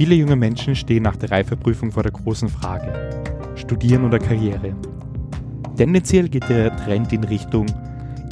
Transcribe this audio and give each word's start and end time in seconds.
Viele 0.00 0.14
junge 0.14 0.34
Menschen 0.34 0.74
stehen 0.74 1.02
nach 1.02 1.16
der 1.16 1.30
Reifeprüfung 1.30 1.92
vor 1.92 2.02
der 2.02 2.12
großen 2.12 2.48
Frage: 2.48 2.90
Studieren 3.54 4.02
oder 4.06 4.18
Karriere? 4.18 4.74
Tendenziell 5.76 6.26
geht 6.30 6.48
der 6.48 6.74
Trend 6.74 7.12
in 7.12 7.22
Richtung 7.22 7.66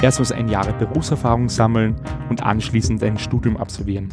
erstmals 0.01 0.31
ein 0.31 0.47
Jahr 0.47 0.65
Berufserfahrung 0.73 1.47
sammeln 1.47 1.95
und 2.31 2.41
anschließend 2.41 3.03
ein 3.03 3.19
Studium 3.19 3.55
absolvieren. 3.55 4.09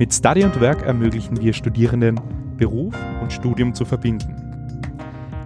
Mit 0.00 0.12
Study 0.12 0.42
and 0.42 0.60
Work 0.60 0.82
ermöglichen 0.82 1.40
wir 1.40 1.52
Studierenden, 1.52 2.20
Beruf 2.56 2.92
und 3.20 3.32
Studium 3.32 3.72
zu 3.72 3.84
verbinden. 3.84 4.34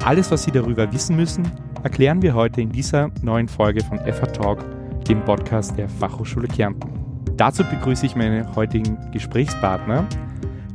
Alles, 0.02 0.30
was 0.30 0.44
Sie 0.44 0.50
darüber 0.50 0.90
wissen 0.94 1.14
müssen, 1.14 1.46
erklären 1.82 2.22
wir 2.22 2.34
heute 2.34 2.62
in 2.62 2.70
dieser 2.70 3.10
neuen 3.20 3.48
Folge 3.48 3.84
von 3.84 3.98
FH 3.98 4.28
Talk, 4.28 4.64
dem 5.04 5.22
Podcast 5.26 5.76
der 5.76 5.90
Fachhochschule 5.90 6.48
Kärnten. 6.48 6.88
Dazu 7.36 7.64
begrüße 7.64 8.06
ich 8.06 8.16
meine 8.16 8.56
heutigen 8.56 8.96
Gesprächspartner. 9.12 10.06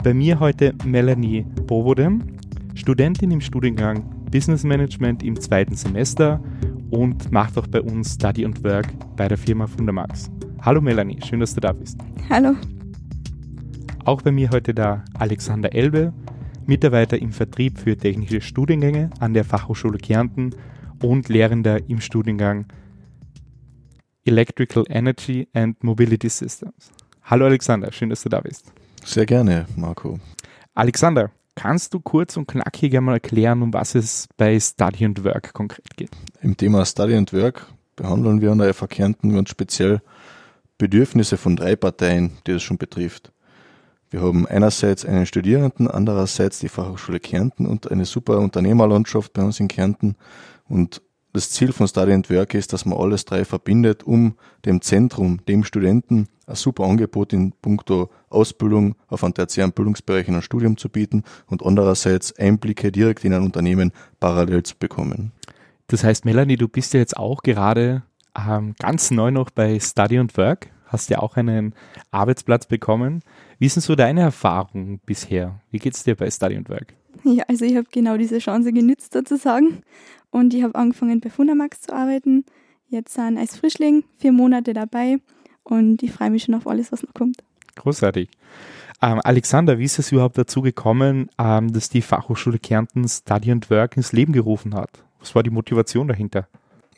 Bei 0.04 0.16
mir 0.16 0.40
heute 0.40 0.74
Melanie 0.84 1.46
Bovodem, 1.68 2.24
Studentin 2.74 3.30
im 3.30 3.40
Studiengang 3.40 4.04
Business 4.32 4.64
Management 4.64 5.22
im 5.22 5.40
zweiten 5.40 5.76
Semester 5.76 6.42
und 6.90 7.32
macht 7.32 7.56
auch 7.56 7.68
bei 7.68 7.82
uns 7.82 8.16
Study 8.16 8.44
und 8.44 8.64
Work 8.64 8.88
bei 9.16 9.28
der 9.28 9.38
Firma 9.38 9.68
Fundamax. 9.68 10.32
Hallo 10.64 10.82
Melanie, 10.82 11.20
schön, 11.24 11.40
dass 11.40 11.54
du 11.54 11.62
da 11.62 11.72
bist. 11.72 12.00
Hallo. 12.32 12.56
Auch 14.04 14.24
bei 14.24 14.32
mir 14.32 14.50
heute 14.50 14.74
da 14.74 15.06
Alexander 15.20 15.72
Elbe, 15.72 16.12
Mitarbeiter 16.66 17.22
im 17.22 17.32
Vertrieb 17.32 17.78
für 17.78 17.96
technische 17.96 18.42
Studiengänge 18.42 19.12
an 19.20 19.36
der 19.36 19.46
Fachhochschule 19.46 20.00
Kärnten 20.00 20.56
und 21.04 21.30
Lehrender 21.30 21.88
im 21.88 22.02
Studiengang 22.02 22.66
Electrical 24.26 24.84
Energy 24.90 25.48
and 25.54 25.84
Mobility 25.84 26.28
Systems. 26.30 26.92
Hallo 27.22 27.46
Alexander, 27.46 27.92
schön, 27.92 28.10
dass 28.10 28.24
du 28.24 28.30
da 28.30 28.42
bist. 28.42 28.74
Sehr 29.04 29.26
gerne, 29.26 29.66
Marco. 29.76 30.20
Alexander, 30.74 31.32
kannst 31.56 31.94
du 31.94 32.00
kurz 32.00 32.38
und 32.38 32.48
knackig 32.48 32.96
einmal 32.96 33.16
erklären, 33.16 33.62
um 33.62 33.74
was 33.74 33.96
es 33.96 34.28
bei 34.38 34.60
Study 34.60 35.06
and 35.06 35.24
Work 35.24 35.54
konkret 35.54 35.98
geht? 35.98 36.12
Im 36.42 36.56
Thema 36.56 36.86
Study 36.86 37.16
and 37.16 37.34
Work 37.34 37.68
behandeln 37.96 38.42
wir 38.42 38.52
an 38.52 38.60
der 38.60 38.74
FH 38.74 38.88
Kärnten 38.88 39.34
ganz 39.34 39.50
speziell 39.50 40.02
Bedürfnisse 40.78 41.38
von 41.38 41.56
drei 41.56 41.76
Parteien, 41.76 42.32
die 42.48 42.54
das 42.54 42.64
schon 42.64 42.78
betrifft. 42.78 43.32
Wir 44.10 44.22
haben 44.22 44.46
einerseits 44.46 45.06
einen 45.06 45.26
Studierenden, 45.26 45.90
andererseits 45.90 46.60
die 46.60 46.70
Fachhochschule 46.70 47.20
Kärnten 47.20 47.66
und 47.66 47.90
eine 47.92 48.06
super 48.06 48.40
Unternehmerlandschaft 48.40 49.32
bei 49.34 49.44
uns 49.44 49.60
in 49.60 49.68
Kärnten 49.68 50.16
und 50.68 51.02
das 51.34 51.50
Ziel 51.50 51.72
von 51.72 51.88
Study 51.88 52.14
and 52.14 52.30
Work 52.30 52.54
ist, 52.54 52.74
dass 52.74 52.86
man 52.86 52.98
alles 52.98 53.26
drei 53.26 53.46
verbindet, 53.46 54.04
um 54.04 54.36
dem 54.66 54.82
Zentrum, 54.82 55.40
dem 55.46 55.64
Studenten, 55.64 56.28
ein 56.46 56.56
super 56.56 56.84
Angebot 56.84 57.34
in 57.34 57.54
puncto 57.54 58.10
Ausbildung 58.30 58.96
auf 59.08 59.24
einen 59.24 59.34
tertiären 59.34 59.72
Bildungsbereich 59.72 60.28
in 60.28 60.34
einem 60.34 60.42
Studium 60.42 60.78
zu 60.78 60.90
bieten 60.90 61.24
und 61.48 61.66
andererseits 61.66 62.38
Einblicke 62.38 62.92
direkt 62.92 63.24
in 63.24 63.34
ein 63.34 63.44
Unternehmen 63.44 63.92
parallel 64.20 64.64
zu 64.64 64.76
bekommen. 64.78 65.32
Das 65.88 66.04
heißt, 66.04 66.26
Melanie, 66.26 66.58
du 66.58 66.68
bist 66.68 66.94
ja 66.94 67.00
jetzt 67.00 67.18
auch 67.18 67.42
gerade 67.44 68.04
ähm, 68.38 68.76
ganz 68.80 69.12
neu 69.12 69.32
noch 69.32 69.50
bei 69.50 69.80
Study 69.80 70.18
and 70.18 70.36
Work, 70.38 70.70
hast 70.86 71.10
ja 71.10 71.20
auch 71.20 71.38
einen 71.38 71.74
Arbeitsplatz 72.12 72.66
bekommen. 72.66 73.22
Wie 73.60 73.70
sind 73.70 73.82
so 73.82 73.96
deine 73.96 74.22
Erfahrungen 74.22 75.00
bisher? 75.06 75.60
Wie 75.70 75.80
geht 75.80 75.96
es 75.96 76.04
dir 76.04 76.16
bei 76.16 76.30
Study 76.30 76.56
and 76.56 76.70
Work? 76.70 76.94
Ja, 77.24 77.44
also 77.48 77.66
ich 77.66 77.76
habe 77.76 77.88
genau 77.92 78.18
diese 78.18 78.40
Chance 78.40 78.74
genützt 78.74 79.14
sozusagen 79.14 79.84
und 80.32 80.54
ich 80.54 80.64
habe 80.64 80.76
angefangen 80.76 81.20
bei 81.20 81.30
Fundamax 81.30 81.82
zu 81.82 81.94
arbeiten. 81.94 82.46
Jetzt 82.88 83.14
sind 83.14 83.38
als 83.38 83.58
Frischling 83.58 84.04
vier 84.18 84.32
Monate 84.32 84.74
dabei 84.74 85.18
und 85.64 86.04
ich 86.04 86.12
freue 86.12 86.32
mich 86.32 86.44
schon 86.44 86.56
auf 86.56 86.68
alles, 86.68 86.92
was 86.92 87.04
noch 87.04 87.14
kommt. 87.14 87.38
Großartig. 87.76 88.30
Ähm, 89.02 89.20
Alexander, 89.24 89.80
wie 89.80 89.86
ist 89.86 89.98
es 89.98 90.12
überhaupt 90.12 90.38
dazu 90.38 90.62
gekommen, 90.62 91.30
ähm, 91.40 91.74
dass 91.74 91.90
die 91.90 92.02
Fachhochschule 92.02 92.60
Kärnten 92.60 93.08
Study 93.08 93.52
and 93.52 93.70
Work 93.70 93.98
ins 93.98 94.12
Leben 94.12 94.34
gerufen 94.34 94.76
hat? 94.76 95.04
Was 95.20 95.34
war 95.34 95.44
die 95.44 95.50
Motivation 95.50 96.08
dahinter? 96.08 96.48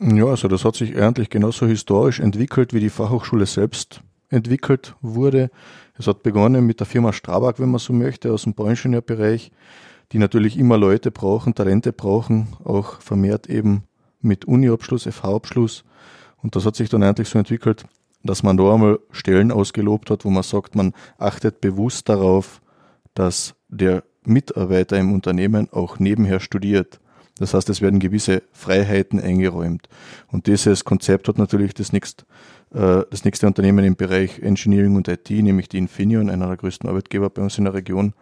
Ja, 0.00 0.26
also 0.26 0.48
das 0.48 0.64
hat 0.64 0.74
sich 0.74 0.96
eigentlich 0.96 1.30
genauso 1.30 1.66
historisch 1.66 2.20
entwickelt, 2.20 2.74
wie 2.74 2.80
die 2.80 2.90
Fachhochschule 2.90 3.46
selbst 3.46 4.02
entwickelt 4.28 4.96
wurde. 5.00 5.50
Es 5.96 6.06
hat 6.06 6.22
begonnen 6.22 6.66
mit 6.66 6.80
der 6.80 6.86
Firma 6.86 7.12
Strabag, 7.12 7.54
wenn 7.58 7.70
man 7.70 7.78
so 7.78 7.92
möchte, 7.92 8.32
aus 8.32 8.42
dem 8.42 8.54
Bauingenieurbereich, 8.54 9.52
die 10.14 10.20
natürlich 10.20 10.56
immer 10.56 10.78
Leute 10.78 11.10
brauchen, 11.10 11.56
Talente 11.56 11.92
brauchen, 11.92 12.46
auch 12.62 13.00
vermehrt 13.00 13.48
eben 13.48 13.82
mit 14.20 14.44
Uni-Abschluss, 14.44 15.08
FH-Abschluss. 15.08 15.82
Und 16.40 16.54
das 16.54 16.64
hat 16.64 16.76
sich 16.76 16.88
dann 16.88 17.02
eigentlich 17.02 17.28
so 17.28 17.36
entwickelt, 17.36 17.84
dass 18.22 18.44
man 18.44 18.56
da 18.56 18.74
einmal 18.74 19.00
Stellen 19.10 19.50
ausgelobt 19.50 20.10
hat, 20.10 20.24
wo 20.24 20.30
man 20.30 20.44
sagt, 20.44 20.76
man 20.76 20.92
achtet 21.18 21.60
bewusst 21.60 22.08
darauf, 22.08 22.62
dass 23.14 23.56
der 23.68 24.04
Mitarbeiter 24.24 24.96
im 24.98 25.12
Unternehmen 25.12 25.68
auch 25.72 25.98
nebenher 25.98 26.38
studiert. 26.38 27.00
Das 27.38 27.52
heißt, 27.52 27.68
es 27.68 27.82
werden 27.82 27.98
gewisse 27.98 28.44
Freiheiten 28.52 29.18
eingeräumt. 29.18 29.88
Und 30.30 30.46
dieses 30.46 30.84
Konzept 30.84 31.26
hat 31.26 31.38
natürlich 31.38 31.74
das 31.74 31.92
nächste, 31.92 32.24
äh, 32.72 33.02
das 33.10 33.24
nächste 33.24 33.48
Unternehmen 33.48 33.84
im 33.84 33.96
Bereich 33.96 34.38
Engineering 34.38 34.94
und 34.94 35.08
IT, 35.08 35.28
nämlich 35.28 35.68
die 35.68 35.78
Infineon, 35.78 36.30
einer 36.30 36.46
der 36.46 36.56
größten 36.56 36.88
Arbeitgeber 36.88 37.30
bei 37.30 37.42
uns 37.42 37.58
in 37.58 37.64
der 37.64 37.74
Region, 37.74 38.14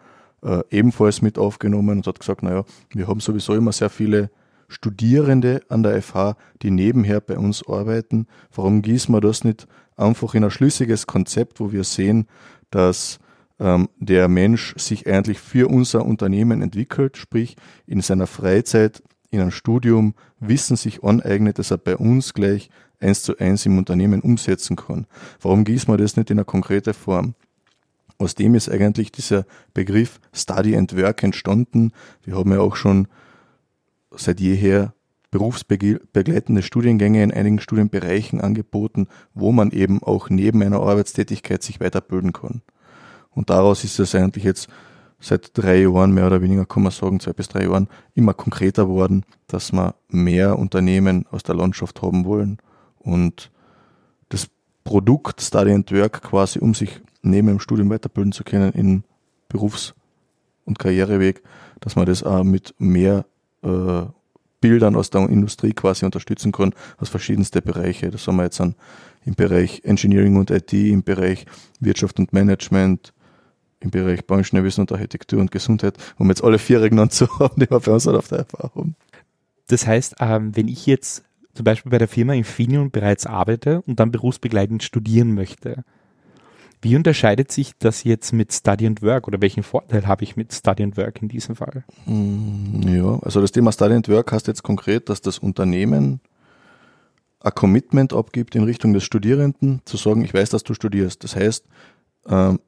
äh, 0.43 0.63
ebenfalls 0.69 1.21
mit 1.21 1.37
aufgenommen 1.37 1.97
und 1.97 2.07
hat 2.07 2.19
gesagt, 2.19 2.43
naja, 2.43 2.63
wir 2.93 3.07
haben 3.07 3.19
sowieso 3.19 3.53
immer 3.55 3.71
sehr 3.71 3.89
viele 3.89 4.29
Studierende 4.67 5.61
an 5.69 5.83
der 5.83 6.01
FH, 6.01 6.35
die 6.61 6.71
nebenher 6.71 7.21
bei 7.21 7.37
uns 7.37 7.67
arbeiten. 7.67 8.27
Warum 8.53 8.81
gießen 8.81 9.13
wir 9.13 9.21
das 9.21 9.43
nicht 9.43 9.67
einfach 9.95 10.33
in 10.33 10.43
ein 10.43 10.51
schlüssiges 10.51 11.07
Konzept, 11.07 11.59
wo 11.59 11.71
wir 11.71 11.83
sehen, 11.83 12.27
dass 12.71 13.19
ähm, 13.59 13.89
der 13.97 14.27
Mensch 14.27 14.73
sich 14.77 15.07
eigentlich 15.07 15.39
für 15.39 15.69
unser 15.69 16.05
Unternehmen 16.05 16.61
entwickelt, 16.61 17.17
sprich 17.17 17.55
in 17.85 18.01
seiner 18.01 18.27
Freizeit, 18.27 19.03
in 19.29 19.41
einem 19.41 19.51
Studium 19.51 20.13
Wissen 20.39 20.75
sich 20.75 21.03
aneignet, 21.03 21.59
dass 21.59 21.71
er 21.71 21.77
bei 21.77 21.97
uns 21.97 22.33
gleich 22.33 22.69
eins 22.99 23.23
zu 23.23 23.37
eins 23.37 23.65
im 23.65 23.77
Unternehmen 23.77 24.21
umsetzen 24.21 24.75
kann. 24.75 25.07
Warum 25.41 25.63
gießen 25.63 25.91
wir 25.91 25.97
das 25.97 26.17
nicht 26.17 26.29
in 26.29 26.37
eine 26.37 26.45
konkrete 26.45 26.93
Form? 26.93 27.35
Aus 28.23 28.35
dem 28.35 28.55
ist 28.55 28.69
eigentlich 28.69 29.11
dieser 29.11 29.45
Begriff 29.73 30.21
Study 30.31 30.77
and 30.77 30.95
Work 30.95 31.23
entstanden. 31.23 31.91
Wir 32.23 32.37
haben 32.37 32.53
ja 32.53 32.61
auch 32.61 32.77
schon 32.77 33.09
seit 34.11 34.39
jeher 34.39 34.93
berufsbegleitende 35.29 36.61
Studiengänge 36.61 37.21
in 37.21 37.33
einigen 37.33 37.59
Studienbereichen 37.59 38.39
angeboten, 38.39 39.07
wo 39.33 39.51
man 39.51 39.71
eben 39.71 40.01
auch 40.01 40.29
neben 40.29 40.63
einer 40.63 40.79
Arbeitstätigkeit 40.79 41.61
sich 41.63 41.81
weiterbilden 41.81 42.31
kann. 42.31 42.61
Und 43.29 43.49
daraus 43.49 43.83
ist 43.83 43.99
es 43.99 44.15
eigentlich 44.15 44.45
jetzt 44.45 44.69
seit 45.19 45.57
drei 45.57 45.81
Jahren, 45.81 46.13
mehr 46.13 46.27
oder 46.27 46.41
weniger 46.41 46.65
kann 46.65 46.83
man 46.83 46.93
sagen, 46.93 47.19
zwei 47.19 47.33
bis 47.33 47.49
drei 47.49 47.63
Jahren, 47.63 47.89
immer 48.15 48.33
konkreter 48.33 48.87
worden, 48.87 49.25
dass 49.47 49.73
wir 49.73 49.95
mehr 50.07 50.57
Unternehmen 50.57 51.25
aus 51.29 51.43
der 51.43 51.55
Landschaft 51.55 52.01
haben 52.01 52.23
wollen 52.23 52.59
und 52.99 53.51
Produkt 54.83 55.41
Study 55.41 55.71
and 55.71 55.91
Work 55.91 56.21
quasi, 56.21 56.59
um 56.59 56.73
sich 56.73 57.01
neben 57.21 57.47
dem 57.47 57.59
Studium 57.59 57.89
weiterbilden 57.89 58.31
zu 58.31 58.43
können 58.43 58.71
im 58.73 59.03
Berufs- 59.47 59.93
und 60.65 60.79
Karriereweg, 60.79 61.41
dass 61.79 61.95
man 61.95 62.05
das 62.05 62.23
auch 62.23 62.43
mit 62.43 62.73
mehr 62.77 63.25
äh, 63.61 64.03
Bildern 64.61 64.95
aus 64.95 65.09
der 65.09 65.27
Industrie 65.29 65.73
quasi 65.73 66.05
unterstützen 66.05 66.51
kann, 66.51 66.73
aus 66.97 67.09
verschiedensten 67.09 67.61
Bereiche. 67.61 68.09
Das 68.09 68.25
haben 68.27 68.37
wir 68.37 68.43
jetzt 68.43 68.61
an, 68.61 68.75
im 69.25 69.35
Bereich 69.35 69.81
Engineering 69.83 70.37
und 70.37 70.51
IT, 70.51 70.71
im 70.73 71.03
Bereich 71.03 71.45
Wirtschaft 71.79 72.19
und 72.19 72.31
Management, 72.31 73.13
im 73.81 73.91
Bereich 73.91 74.25
Bauingenieurwesen 74.25 74.81
und 74.81 74.91
Architektur 74.91 75.39
und 75.39 75.51
Gesundheit, 75.51 75.97
um 76.17 76.29
jetzt 76.29 76.43
alle 76.43 76.59
vier 76.59 76.79
genannt 76.79 77.11
zu 77.11 77.27
haben, 77.39 77.59
die 77.59 77.69
wir 77.69 77.79
bei 77.79 77.91
uns 77.91 78.07
halt 78.07 78.17
auf 78.17 78.29
der 78.29 78.39
Erfahrung. 78.39 78.95
Das 79.67 79.85
heißt, 79.85 80.15
ähm, 80.19 80.55
wenn 80.55 80.67
ich 80.67 80.85
jetzt 80.85 81.23
zum 81.53 81.63
Beispiel 81.63 81.91
bei 81.91 81.97
der 81.97 82.07
Firma 82.07 82.33
Infineon 82.33 82.91
bereits 82.91 83.25
arbeite 83.25 83.81
und 83.83 83.99
dann 83.99 84.11
berufsbegleitend 84.11 84.83
studieren 84.83 85.33
möchte, 85.33 85.83
wie 86.83 86.97
unterscheidet 86.97 87.51
sich 87.51 87.71
das 87.79 88.03
jetzt 88.03 88.33
mit 88.33 88.51
Study 88.51 88.85
and 88.85 89.01
Work 89.01 89.27
oder 89.27 89.39
welchen 89.39 89.63
Vorteil 89.63 90.05
habe 90.05 90.23
ich 90.23 90.35
mit 90.35 90.53
Study 90.53 90.83
and 90.83 90.97
Work 90.97 91.21
in 91.21 91.29
diesem 91.29 91.55
Fall? 91.55 91.85
Mm, 92.05 92.81
ja, 92.89 93.19
also 93.21 93.39
das 93.39 93.53
Thema 93.53 93.71
Study 93.71 93.93
and 93.93 94.09
Work 94.09 94.33
heißt 94.33 94.47
jetzt 94.47 94.63
konkret, 94.63 95.07
dass 95.07 95.21
das 95.21 95.39
Unternehmen 95.39 96.19
ein 97.39 97.51
Commitment 97.55 98.13
abgibt 98.13 98.55
in 98.55 98.63
Richtung 98.63 98.93
des 98.93 99.03
Studierenden, 99.05 99.81
zu 99.85 99.95
sagen, 99.95 100.25
ich 100.25 100.33
weiß, 100.33 100.49
dass 100.49 100.63
du 100.63 100.73
studierst. 100.73 101.23
Das 101.23 101.37
heißt, 101.37 101.65
ähm, 102.27 102.59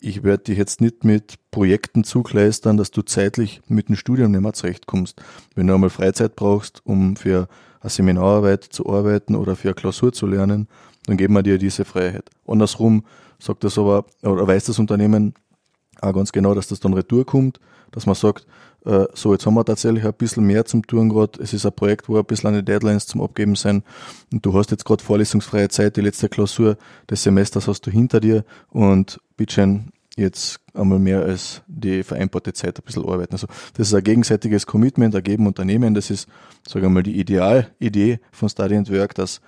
ich 0.00 0.22
werde 0.22 0.44
dich 0.44 0.56
jetzt 0.56 0.80
nicht 0.80 1.04
mit 1.04 1.34
Projekten 1.50 2.04
zugleistern, 2.04 2.76
dass 2.76 2.90
du 2.90 3.02
zeitlich 3.02 3.60
mit 3.68 3.88
dem 3.88 3.96
Studium 3.96 4.30
nicht 4.30 4.40
mehr 4.40 4.52
zurechtkommst. 4.52 5.20
Wenn 5.54 5.66
du 5.66 5.74
einmal 5.74 5.90
Freizeit 5.90 6.36
brauchst, 6.36 6.80
um 6.86 7.16
für 7.16 7.48
eine 7.80 7.90
Seminararbeit 7.90 8.64
zu 8.64 8.88
arbeiten 8.88 9.34
oder 9.34 9.56
für 9.56 9.68
eine 9.68 9.74
Klausur 9.74 10.12
zu 10.12 10.26
lernen, 10.26 10.68
dann 11.06 11.16
geben 11.16 11.34
wir 11.34 11.42
dir 11.42 11.58
diese 11.58 11.84
Freiheit. 11.84 12.30
Andersrum 12.46 13.04
sagt 13.38 13.64
das 13.64 13.78
aber, 13.78 14.04
oder 14.22 14.46
weiß 14.46 14.64
das 14.64 14.78
Unternehmen 14.78 15.34
auch 16.00 16.12
ganz 16.12 16.32
genau, 16.32 16.54
dass 16.54 16.68
das 16.68 16.80
dann 16.80 16.94
retour 16.94 17.24
kommt, 17.24 17.60
dass 17.90 18.06
man 18.06 18.14
sagt, 18.14 18.46
äh, 18.84 19.06
so, 19.14 19.32
jetzt 19.32 19.46
haben 19.46 19.54
wir 19.54 19.64
tatsächlich 19.64 20.04
ein 20.04 20.12
bisschen 20.14 20.44
mehr 20.44 20.64
zum 20.64 20.86
tun 20.86 21.08
gerade. 21.08 21.42
Es 21.42 21.52
ist 21.52 21.66
ein 21.66 21.72
Projekt, 21.72 22.08
wo 22.08 22.16
ein 22.16 22.24
bisschen 22.24 22.48
eine 22.48 22.62
Deadlines 22.62 23.06
zum 23.06 23.20
Abgeben 23.22 23.56
sind. 23.56 23.84
Und 24.32 24.44
du 24.44 24.56
hast 24.56 24.70
jetzt 24.70 24.84
gerade 24.84 25.02
vorlesungsfreie 25.02 25.68
Zeit, 25.68 25.96
die 25.96 26.00
letzte 26.00 26.28
Klausur 26.28 26.76
des 27.10 27.22
Semesters 27.22 27.66
hast 27.66 27.86
du 27.86 27.90
hinter 27.90 28.20
dir 28.20 28.44
und 28.70 29.20
bitteschön, 29.36 29.90
jetzt 30.18 30.60
einmal 30.74 30.98
mehr 30.98 31.22
als 31.22 31.62
die 31.66 32.02
vereinbarte 32.02 32.52
Zeit 32.52 32.78
ein 32.78 32.84
bisschen 32.84 33.04
arbeiten. 33.08 33.32
Also 33.32 33.46
das 33.74 33.88
ist 33.88 33.94
ein 33.94 34.04
gegenseitiges 34.04 34.66
Commitment, 34.66 35.14
ergeben 35.14 35.46
Unternehmen. 35.46 35.94
Das 35.94 36.10
ist, 36.10 36.28
sagen 36.66 36.84
wir 36.84 36.90
mal, 36.90 37.02
die 37.02 37.18
Idealidee 37.18 38.20
von 38.32 38.48
Study 38.48 38.76
and 38.76 38.90
Work, 38.90 39.14
dass 39.14 39.40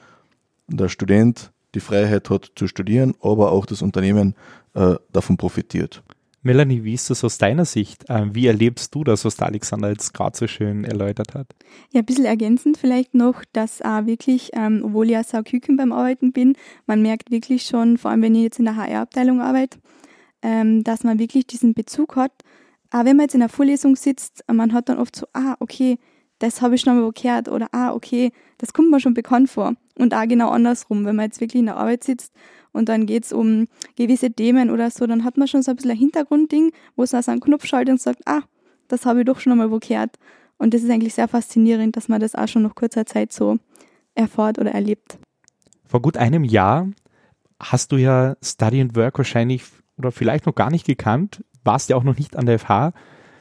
der 0.69 0.89
Student 0.89 1.53
die 1.75 1.81
Freiheit 1.81 2.31
hat 2.31 2.53
zu 2.57 2.67
studieren, 2.67 3.15
aber 3.21 3.53
auch 3.53 3.67
das 3.67 3.83
Unternehmen 3.83 4.35
äh, 4.75 4.95
davon 5.13 5.37
profitiert. 5.37 6.03
Melanie, 6.43 6.85
wie 6.85 6.95
ist 6.95 7.11
das 7.11 7.23
aus 7.23 7.37
deiner 7.37 7.67
Sicht? 7.67 8.05
Ähm, 8.09 8.35
wie 8.35 8.47
erlebst 8.47 8.95
du 8.95 9.05
das, 9.05 9.27
was 9.27 9.37
der 9.37 9.49
Alexander 9.49 9.91
jetzt 9.91 10.15
gerade 10.15 10.37
so 10.37 10.47
schön 10.47 10.85
erläutert 10.85 11.35
hat? 11.35 11.49
Ja, 11.93 12.01
ein 12.01 12.07
bisschen 12.07 12.25
ergänzend 12.25 12.79
vielleicht 12.79 13.13
noch, 13.13 13.45
dass 13.53 13.83
auch 13.83 14.07
wirklich, 14.07 14.51
ähm, 14.55 14.81
obwohl 14.83 15.07
ich 15.07 15.13
ja 15.13 15.23
Sauküken 15.23 15.77
beim 15.77 15.93
Arbeiten 15.93 16.33
bin, 16.33 16.57
man 16.87 17.03
merkt 17.03 17.31
wirklich 17.31 17.65
schon, 17.65 17.99
vor 17.99 18.11
allem 18.11 18.23
wenn 18.23 18.35
ich 18.35 18.43
jetzt 18.43 18.59
in 18.59 18.65
der 18.65 18.77
HR-Abteilung 18.77 19.43
arbeite, 19.43 19.79
ähm, 20.43 20.85
dass 20.85 21.05
man 21.05 21.19
wirklich 21.19 21.47
diesen 21.47 21.75
Bezug 21.75 22.17
hat. 22.17 22.33
Auch 22.91 23.05
wenn 23.05 23.17
man 23.17 23.25
jetzt 23.25 23.35
in 23.35 23.41
der 23.41 23.49
Vorlesung 23.49 23.97
sitzt, 23.97 24.45
man 24.53 24.73
hat 24.73 24.89
dann 24.89 24.99
oft 24.99 25.15
so, 25.15 25.27
ah, 25.33 25.57
okay, 25.61 25.99
das 26.41 26.63
habe 26.63 26.75
ich 26.75 26.81
schon 26.81 26.99
mal 26.99 27.13
gehört 27.13 27.49
oder 27.49 27.69
ah, 27.73 27.93
okay, 27.93 28.33
das 28.59 28.73
kommt 28.73 28.91
mir 28.91 28.99
schon 28.99 29.15
bekannt 29.15 29.51
vor. 29.51 29.75
Und 29.97 30.15
auch 30.15 30.27
genau 30.27 30.51
andersrum, 30.51 31.05
wenn 31.05 31.17
man 31.17 31.27
jetzt 31.27 31.41
wirklich 31.41 31.61
in 31.61 31.67
der 31.67 31.77
Arbeit 31.77 32.03
sitzt 32.03 32.33
und 32.73 32.89
dann 32.89 33.07
geht 33.07 33.25
es 33.25 33.33
um 33.33 33.69
gewisse 33.97 34.31
Themen 34.33 34.71
oder 34.71 34.91
so, 34.91 35.07
dann 35.07 35.25
hat 35.25 35.37
man 35.37 35.47
schon 35.47 35.63
so 35.63 35.71
ein 35.71 35.77
bisschen 35.77 35.93
ein 35.93 35.99
Hintergrundding, 35.99 36.73
wo 36.97 37.03
es 37.03 37.15
also 37.15 37.31
einen 37.31 37.41
Knopf 37.41 37.67
schaltet 37.67 37.93
und 37.93 38.01
sagt, 38.01 38.23
ah, 38.27 38.41
das 38.89 39.07
habe 39.07 39.21
ich 39.21 39.27
doch 39.27 39.39
schon 39.39 39.71
wo 39.71 39.79
gehört. 39.79 40.17
Und 40.57 40.75
das 40.75 40.83
ist 40.83 40.91
eigentlich 40.91 41.15
sehr 41.15 41.29
faszinierend, 41.29 41.97
dass 41.97 42.09
man 42.09 42.21
das 42.21 42.35
auch 42.35 42.49
schon 42.49 42.63
nach 42.63 42.75
kurzer 42.75 43.07
Zeit 43.07 43.33
so 43.33 43.59
erfahrt 44.15 44.59
oder 44.59 44.73
erlebt. 44.73 45.19
Vor 45.85 46.03
gut 46.03 46.17
einem 46.17 46.45
Jahr 46.45 46.89
hast 47.61 47.93
du 47.93 47.97
ja 47.97 48.37
Study 48.43 48.81
and 48.81 48.97
Work 48.97 49.19
wahrscheinlich 49.19 49.65
oder 50.00 50.12
vielleicht 50.12 50.47
noch 50.47 50.55
gar 50.55 50.70
nicht 50.70 50.87
gekannt, 50.87 51.44
warst 51.62 51.91
ja 51.91 51.97
auch 51.97 52.05
noch 52.05 52.17
nicht 52.17 52.37
an 52.37 52.47
der 52.47 52.58
FH. 52.58 52.93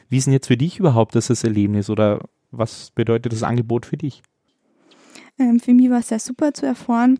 Wie 0.08 0.18
ist 0.18 0.26
denn 0.26 0.34
jetzt 0.34 0.48
für 0.48 0.56
dich 0.56 0.78
überhaupt 0.78 1.14
das, 1.14 1.44
Erlebnis 1.44 1.90
oder 1.90 2.20
was 2.50 2.90
bedeutet 2.90 3.32
das 3.32 3.42
Angebot 3.42 3.86
für 3.86 3.96
dich? 3.96 4.22
Ähm, 5.38 5.60
für 5.60 5.72
mich 5.72 5.90
war 5.90 6.00
es 6.00 6.08
sehr 6.08 6.18
super 6.18 6.52
zu 6.52 6.66
erfahren, 6.66 7.18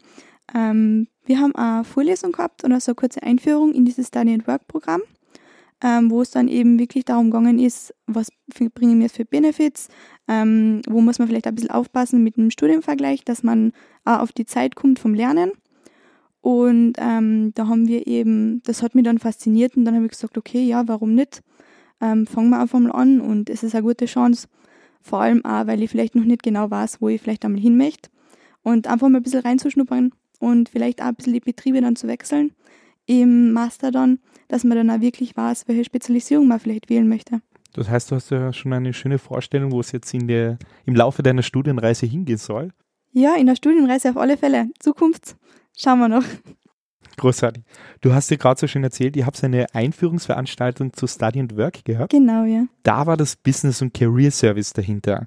ähm, 0.54 1.06
wir 1.25 1.38
haben 1.38 1.54
eine 1.54 1.84
Vorlesung 1.84 2.32
gehabt 2.32 2.64
oder 2.64 2.81
so 2.81 2.90
eine 2.90 2.96
kurze 2.96 3.22
Einführung 3.22 3.72
in 3.72 3.84
dieses 3.84 4.08
Study 4.08 4.32
and 4.34 4.46
Work 4.46 4.66
Programm, 4.66 5.02
ähm, 5.82 6.10
wo 6.10 6.22
es 6.22 6.31
dann 6.31 6.48
eben 6.48 6.78
wirklich 6.78 7.04
darum 7.04 7.31
gegangen 7.31 7.58
ist, 7.58 7.94
was 8.06 8.28
bringen 8.75 8.98
mir 8.98 9.08
für 9.08 9.25
Benefits, 9.25 9.88
ähm, 10.28 10.82
wo 10.88 11.00
muss 11.00 11.19
man 11.19 11.28
vielleicht 11.28 11.46
ein 11.46 11.54
bisschen 11.54 11.70
aufpassen 11.70 12.25
mit 12.25 12.37
dem 12.37 12.50
Studienvergleich, 12.50 13.25
dass 13.25 13.42
man 13.42 13.72
auch 14.04 14.20
auf 14.20 14.32
die 14.32 14.46
Zeit 14.46 14.75
kommt 14.75 14.98
vom 14.98 15.14
Lernen. 15.14 15.52
Und 16.40 16.94
ähm, 16.98 17.52
da 17.54 17.66
haben 17.66 17.87
wir 17.87 18.06
eben, 18.06 18.62
das 18.64 18.82
hat 18.82 18.94
mich 18.94 19.04
dann 19.04 19.19
fasziniert 19.19 19.76
und 19.76 19.84
dann 19.84 19.94
habe 19.94 20.06
ich 20.06 20.12
gesagt, 20.12 20.38
okay, 20.38 20.64
ja, 20.64 20.88
warum 20.88 21.14
nicht? 21.14 21.42
Ähm, 22.00 22.26
fangen 22.26 22.50
wir 22.50 22.60
einfach 22.60 22.78
mal 22.78 22.92
an 22.92 23.20
und 23.20 23.50
es 23.50 23.62
ist 23.62 23.75
eine 23.75 23.82
gute 23.82 24.06
Chance, 24.06 24.48
vor 25.02 25.20
allem 25.20 25.44
auch, 25.44 25.66
weil 25.66 25.82
ich 25.82 25.90
vielleicht 25.90 26.14
noch 26.14 26.25
nicht 26.25 26.42
genau 26.42 26.70
weiß, 26.70 27.02
wo 27.02 27.08
ich 27.08 27.20
vielleicht 27.20 27.44
einmal 27.44 27.60
hin 27.60 27.76
möchte 27.76 28.08
und 28.62 28.87
einfach 28.87 29.08
mal 29.10 29.19
ein 29.19 29.22
bisschen 29.22 29.42
reinzuschnuppern 29.42 30.12
und 30.38 30.70
vielleicht 30.70 31.02
auch 31.02 31.06
ein 31.06 31.14
bisschen 31.14 31.34
die 31.34 31.40
Betriebe 31.40 31.82
dann 31.82 31.96
zu 31.96 32.08
wechseln 32.08 32.52
im 33.10 33.52
Master 33.52 33.90
dann, 33.90 34.20
dass 34.48 34.62
man 34.62 34.76
dann 34.76 34.90
auch 34.90 35.00
wirklich 35.00 35.37
weiß, 35.37 35.66
welche 35.66 35.84
Spezialisierung 35.84 36.46
man 36.46 36.60
vielleicht 36.60 36.88
wählen 36.88 37.08
möchte. 37.08 37.40
Das 37.72 37.88
heißt, 37.88 38.10
du 38.10 38.16
hast 38.16 38.31
ja 38.31 38.52
schon 38.52 38.72
eine 38.72 38.92
schöne 38.92 39.19
Vorstellung, 39.19 39.72
wo 39.72 39.81
es 39.81 39.92
jetzt 39.92 40.14
in 40.14 40.28
der, 40.28 40.58
im 40.87 40.94
Laufe 40.94 41.22
deiner 41.22 41.42
Studienreise 41.42 42.06
hingehen 42.06 42.38
soll. 42.38 42.72
Ja, 43.12 43.34
in 43.37 43.46
der 43.46 43.56
Studienreise 43.56 44.10
auf 44.10 44.16
alle 44.16 44.37
Fälle. 44.37 44.70
Zukunft 44.78 45.37
schauen 45.81 45.99
wir 45.99 46.09
noch. 46.09 46.25
Großartig. 47.17 47.65
Du 48.00 48.15
hast 48.15 48.31
dir 48.31 48.38
gerade 48.38 48.59
so 48.59 48.67
schön 48.67 48.85
erzählt, 48.85 49.17
ihr 49.17 49.27
habt 49.27 49.43
eine 49.44 49.67
Einführungsveranstaltung 49.75 50.93
zu 50.93 51.06
Study 51.06 51.41
and 51.41 51.56
Work 51.56 51.85
gehabt. 51.85 52.12
Genau, 52.12 52.44
ja. 52.44 52.65
Da 52.82 53.06
war 53.06 53.17
das 53.17 53.37
Business 53.37 53.82
und 53.82 53.93
Career 53.93 54.31
Service 54.31 54.73
dahinter. 54.73 55.27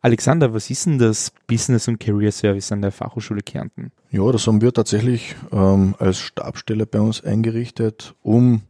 Alexander, 0.00 0.52
was 0.52 0.68
ist 0.68 0.86
denn 0.86 0.98
das 0.98 1.32
Business 1.46 1.86
und 1.86 2.00
Career 2.00 2.32
Service 2.32 2.72
an 2.72 2.82
der 2.82 2.90
Fachhochschule 2.90 3.40
Kärnten? 3.40 3.92
Ja, 4.10 4.30
das 4.32 4.46
haben 4.46 4.60
wir 4.60 4.72
tatsächlich 4.72 5.36
ähm, 5.52 5.94
als 5.98 6.18
Stabstelle 6.18 6.86
bei 6.86 7.00
uns 7.00 7.22
eingerichtet, 7.22 8.14
um 8.20 8.62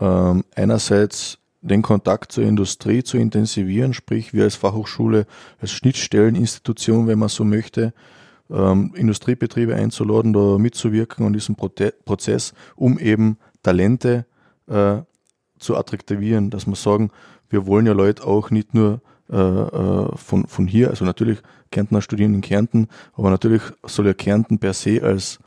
ähm, 0.00 0.44
einerseits 0.56 1.38
den 1.62 1.82
Kontakt 1.82 2.32
zur 2.32 2.44
Industrie 2.44 3.04
zu 3.04 3.16
intensivieren, 3.16 3.94
sprich 3.94 4.34
wir 4.34 4.44
als 4.44 4.56
Fachhochschule, 4.56 5.26
als 5.60 5.70
Schnittstelleninstitution, 5.70 7.06
wenn 7.06 7.18
man 7.18 7.28
so 7.28 7.44
möchte, 7.44 7.92
ähm, 8.52 8.92
Industriebetriebe 8.94 9.74
einzuladen, 9.74 10.32
da 10.32 10.58
mitzuwirken 10.58 11.26
an 11.26 11.32
diesem 11.32 11.56
Prote 11.56 11.94
Prozess, 12.04 12.54
um 12.76 12.98
eben 12.98 13.38
Talente 13.62 14.26
äh, 14.68 14.98
zu 15.58 15.76
attraktivieren, 15.76 16.50
dass 16.50 16.66
wir 16.66 16.76
sagen, 16.76 17.10
wir 17.48 17.66
wollen 17.66 17.86
ja 17.86 17.92
Leute 17.92 18.26
auch 18.26 18.50
nicht 18.50 18.74
nur 18.74 19.00
äh, 19.30 19.36
äh, 19.36 20.16
von, 20.16 20.46
von 20.46 20.66
hier, 20.66 20.90
also 20.90 21.04
natürlich 21.04 21.38
Kärntner 21.70 22.02
studieren 22.02 22.34
in 22.34 22.40
Kärnten, 22.40 22.88
aber 23.14 23.30
natürlich 23.30 23.62
soll 23.84 24.06
ja 24.06 24.14
Kärnten 24.14 24.58
per 24.58 24.72
se 24.72 25.02
als 25.02 25.38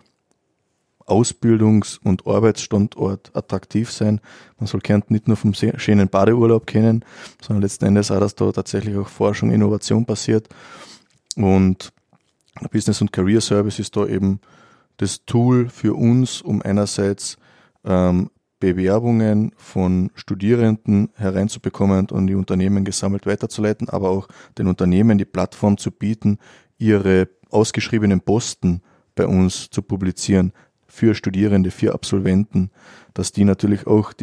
Ausbildungs- 1.06 2.00
und 2.02 2.26
Arbeitsstandort 2.26 3.32
attraktiv 3.36 3.92
sein. 3.92 4.22
Man 4.58 4.68
soll 4.68 4.80
Kärnten 4.80 5.14
nicht 5.14 5.28
nur 5.28 5.36
vom 5.36 5.54
schönen 5.54 6.08
Badeurlaub 6.08 6.66
kennen, 6.66 7.04
sondern 7.42 7.62
letzten 7.62 7.86
Endes 7.86 8.10
auch, 8.10 8.22
dass 8.22 8.36
da 8.36 8.52
tatsächlich 8.52 8.96
auch 8.96 9.10
Forschung, 9.10 9.52
Innovation 9.52 10.06
passiert. 10.06 10.48
Und 11.36 11.92
Business 12.72 13.02
und 13.02 13.12
Career 13.12 13.42
Service 13.42 13.80
ist 13.80 13.96
da 13.96 14.06
eben 14.06 14.40
das 14.98 15.26
Tool 15.26 15.70
für 15.70 15.96
uns, 15.96 16.42
um 16.42 16.62
einerseits 16.62 17.38
ähm, 17.84 18.30
Bewerbungen 18.60 19.52
von 19.58 20.10
Studierenden 20.16 21.10
hereinzubekommen 21.16 22.10
und 22.10 22.28
die 22.28 22.36
Unternehmen 22.36 22.86
gesammelt 22.86 23.26
weiterzuleiten, 23.26 23.90
aber 23.90 24.10
auch 24.10 24.28
den 24.58 24.68
Unternehmen 24.68 25.18
die 25.18 25.26
Plattform 25.26 25.78
zu 25.78 25.92
bieten, 25.92 26.38
ihre 26.78 27.28
ausgeschriebenen 27.50 28.22
Posten 28.22 28.82
bei 29.16 29.28
uns 29.28 29.70
zu 29.70 29.82
publizieren 29.82 30.54
für 30.88 31.16
Studierende, 31.16 31.72
für 31.72 31.94
Absolventen, 31.94 32.72
dass 33.14 33.32
die 33.32 33.44
natürlich 33.44 33.86
auch 33.86 34.14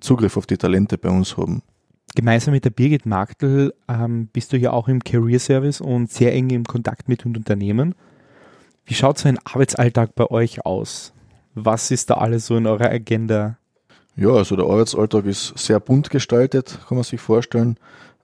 Zugriff 0.00 0.36
auf 0.36 0.46
die 0.46 0.58
Talente 0.58 0.96
bei 0.96 1.08
uns 1.08 1.36
haben. 1.36 1.62
Gemeinsam 2.14 2.52
mit 2.52 2.64
der 2.64 2.70
Birgit 2.70 3.06
Marktl 3.06 3.72
ähm, 3.88 4.28
bist 4.32 4.52
du 4.52 4.58
ja 4.58 4.72
auch 4.72 4.88
im 4.88 5.02
Career 5.02 5.38
Service 5.38 5.80
und 5.80 6.10
sehr 6.10 6.34
eng 6.34 6.50
im 6.50 6.64
Kontakt 6.64 7.08
mit 7.08 7.24
Unternehmen. 7.24 7.94
Wie 8.84 8.94
schaut 8.94 9.18
so 9.18 9.28
ein 9.28 9.38
Arbeitsalltag 9.44 10.14
bei 10.14 10.30
euch 10.30 10.66
aus? 10.66 11.12
Was 11.54 11.90
ist 11.90 12.10
da 12.10 12.14
alles 12.14 12.46
so 12.46 12.56
in 12.56 12.66
eurer 12.66 12.90
Agenda 12.90 13.56
ja, 14.16 14.28
also 14.30 14.56
der 14.56 14.66
Arbeitsalltag 14.66 15.24
ist 15.24 15.56
sehr 15.56 15.80
bunt 15.80 16.10
gestaltet, 16.10 16.78
kann 16.86 16.96
man 16.96 17.04
sich 17.04 17.20
vorstellen. 17.20 17.76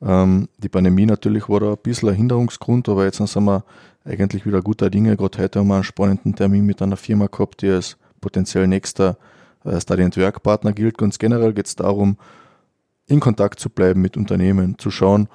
Ähm, 0.02 0.49
die 0.58 0.68
Pandemie 0.68 1.06
natürlich 1.06 1.49
war 1.49 1.61
da 1.61 1.70
ein 1.70 1.78
bisschen 1.82 2.11
ein 2.11 2.14
Hinderungsgrund, 2.14 2.88
aber 2.88 3.04
jetzt 3.04 3.16
sind 3.16 3.44
wir 3.44 3.64
eigentlich 4.04 4.44
wieder 4.44 4.61
guter 4.61 4.90
Dinge. 4.90 5.16
Gerade 5.16 5.38
heute 5.38 5.61
haben 5.61 5.68
wir 5.68 5.76
einen 5.76 5.84
spannenden 5.84 6.34
Termin 6.34 6.66
mit 6.66 6.82
einer 6.82 6.99
Firma 6.99 7.28
gehabt, 7.28 7.62
die 7.62 7.70
als 7.70 7.96
potenziell 8.20 8.66
nächster 8.66 9.16
äh, 9.64 9.80
Study 9.80 10.02
and 10.02 10.16
Work 10.18 10.42
Partner 10.42 10.72
gilt. 10.72 10.99
Ganz 10.99 11.18
generell 11.18 11.54
geht 11.54 11.66
es 11.66 11.76
darum, 11.76 12.18
in 13.06 13.20
Kontakt 13.20 13.60
zu 13.60 13.70
bleiben 13.70 14.00
mit 14.00 14.16
Unternehmen, 14.16 14.78
zu 14.78 14.90
schauen, 14.90 15.28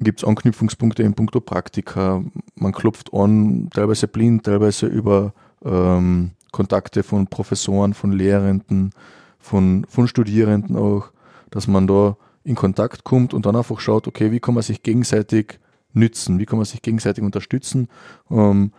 gibt 0.00 0.20
es 0.20 0.28
Anknüpfungspunkte 0.28 1.02
in 1.02 1.14
puncto 1.14 1.40
Praktika. 1.40 2.24
Man 2.54 2.72
klopft 2.72 3.12
an, 3.12 3.68
teilweise 3.72 4.08
blind, 4.08 4.44
teilweise 4.44 4.86
über 4.86 5.34
ähm, 5.64 6.32
Kontakte 6.52 7.02
von 7.02 7.26
Professoren, 7.26 7.94
von 7.94 8.12
Lehrenden, 8.12 8.92
von, 9.38 9.86
von 9.88 10.08
Studierenden 10.08 10.76
auch, 10.76 11.12
dass 11.50 11.68
man 11.68 11.86
da 11.86 12.16
in 12.44 12.54
Kontakt 12.54 13.04
kommt 13.04 13.34
und 13.34 13.46
dann 13.46 13.56
einfach 13.56 13.80
schaut, 13.80 14.08
okay, 14.08 14.32
wie 14.32 14.40
kann 14.40 14.54
man 14.54 14.62
sich 14.62 14.82
gegenseitig 14.82 15.60
nützen, 15.92 16.38
wie 16.38 16.46
kann 16.46 16.58
man 16.58 16.64
sich 16.64 16.82
gegenseitig 16.82 17.22
unterstützen. 17.22 17.88
Ähm, 18.30 18.72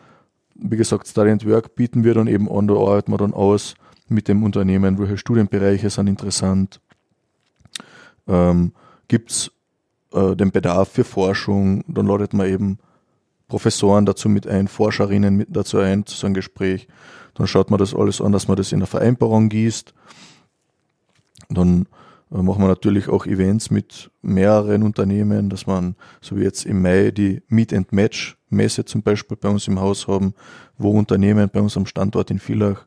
wie 0.56 0.77
gesagt, 0.77 1.08
Study 1.08 1.32
and 1.32 1.46
Work 1.48 1.75
bieten 1.75 2.03
wir 2.03 2.13
dann 2.13 2.27
eben 2.27 2.50
an, 2.50 2.68
da 2.68 2.75
arbeiten 2.75 3.12
wir 3.12 3.18
dann 3.18 3.34
aus 3.34 3.75
mit 4.08 4.27
dem 4.27 4.44
Unternehmen, 4.44 5.00
welche 5.00 5.18
Studienbereiche 5.18 5.89
sind 5.89 6.08
interessant. 6.08 6.82
Ähm, 8.28 8.74
Gibt 9.08 9.32
es 9.32 9.51
äh, 10.13 10.36
den 10.36 10.51
Bedarf 10.51 10.90
für 10.90 11.04
Forschung, 11.04 11.84
dann 11.88 12.06
ladet 12.06 12.34
man 12.34 12.48
eben 12.48 12.80
Professoren 13.48 14.06
dazu 14.06 14.30
mit 14.30 14.48
ein, 14.48 14.68
Forscherinnen 14.68 15.36
mit 15.36 15.50
dazu 15.51 15.80
ein, 15.80 16.06
zu 16.06 16.16
so 16.16 16.25
einem 16.25 16.34
Gespräch. 16.34 16.88
Dann 17.34 17.48
schaut 17.48 17.70
man 17.70 17.80
das 17.80 17.94
alles 17.94 18.22
an, 18.22 18.32
dass 18.32 18.48
man 18.48 18.58
das 18.58 18.72
in 18.72 18.80
eine 18.80 18.88
Vereinbarung 18.88 19.50
gießt. 19.50 19.94
Dann 21.50 21.88
äh, 22.32 22.42
machen 22.42 22.62
wir 22.62 22.68
natürlich 22.68 23.10
auch 23.10 23.25
Events 23.25 23.70
mit 23.72 24.10
mehreren 24.22 24.84
Unternehmen, 24.84 25.50
dass 25.50 25.68
man, 25.68 25.96
so 26.22 26.38
wie 26.38 26.44
jetzt 26.44 26.66
im 26.66 26.82
Mai, 26.82 27.12
die 27.12 27.42
Meet 27.50 27.74
and 27.74 27.92
Match 27.92 28.38
Messe 28.50 28.86
zum 28.86 29.01
Beispiel 29.01 29.38
bei 29.38 29.50
uns 29.50 29.68
im 29.68 29.80
Haus 29.80 30.08
haben, 30.08 30.34
wo 30.78 30.92
Unternehmen 30.92 31.50
bei 31.50 31.62
uns 31.62 31.78
am 31.78 31.86
Standort 31.86 32.32
in 32.32 32.40
Villach 32.40 32.86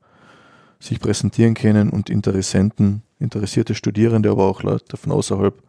sich 0.79 1.01
präsentieren 1.01 1.55
können 1.55 1.91
und 1.91 2.11
Interessenten, 2.11 3.03
interessierte 3.19 3.75
Studierende, 3.75 4.31
aber 4.31 4.45
auch 4.45 4.63
Leute 4.63 4.97
von 4.97 5.13
außerhalb 5.13 5.63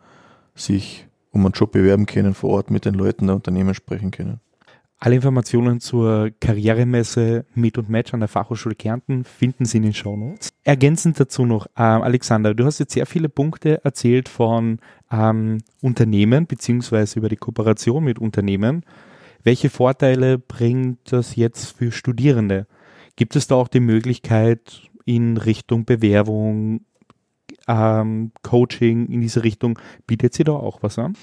sich 0.56 1.08
um 1.32 1.46
einen 1.46 1.54
Job 1.54 1.72
bewerben 1.74 2.06
können, 2.06 2.34
vor 2.34 2.52
Ort 2.52 2.72
mit 2.72 2.86
den 2.86 2.94
Leuten 2.94 3.28
der 3.28 3.36
Unternehmen 3.36 3.74
sprechen 3.74 4.12
können. 4.12 4.40
Alle 4.98 5.16
Informationen 5.16 5.82
zur 5.82 6.32
Karrieremesse 6.40 7.46
Meet 7.54 7.78
und 7.78 7.90
Match 7.90 8.14
an 8.14 8.22
der 8.22 8.30
Fachhochschule 8.30 8.76
Kärnten 8.76 9.26
finden 9.26 9.66
Sie 9.66 9.78
in 9.78 9.84
den 9.84 9.94
Shownotes. 9.94 10.54
Ergänzend 10.64 11.20
dazu 11.20 11.46
noch, 11.46 11.68
äh, 11.76 11.82
Alexander, 11.82 12.54
du 12.54 12.66
hast 12.66 12.80
jetzt 12.80 12.94
sehr 12.94 13.06
viele 13.06 13.28
Punkte 13.28 13.84
erzählt 13.84 14.30
von 14.30 14.80
ähm, 15.12 15.60
Unternehmen 15.82 16.48
beziehungsweise 16.48 17.20
über 17.20 17.28
die 17.28 17.36
Kooperation 17.36 18.04
mit 18.06 18.20
Unternehmen. 18.20 18.84
Welche 19.44 19.70
Vorteile 19.70 20.40
bringt 20.40 21.12
das 21.12 21.36
jetzt 21.36 21.78
für 21.78 21.92
Studierende? 21.92 22.66
Gibt 23.18 23.36
es 23.36 23.48
da 23.48 23.56
auch 23.56 23.68
die 23.68 23.82
Möglichkeit 23.82 24.90
in 25.06 25.38
Richtung 25.38 25.86
Bewerbung, 25.86 26.82
ähm, 27.68 28.32
Coaching 28.42 29.08
in 29.08 29.22
diese 29.22 29.44
Richtung? 29.44 29.80
Bietet 30.08 30.34
sie 30.34 30.44
da 30.44 30.54
auch 30.54 30.84
was 30.84 31.00
an? 31.00 31.16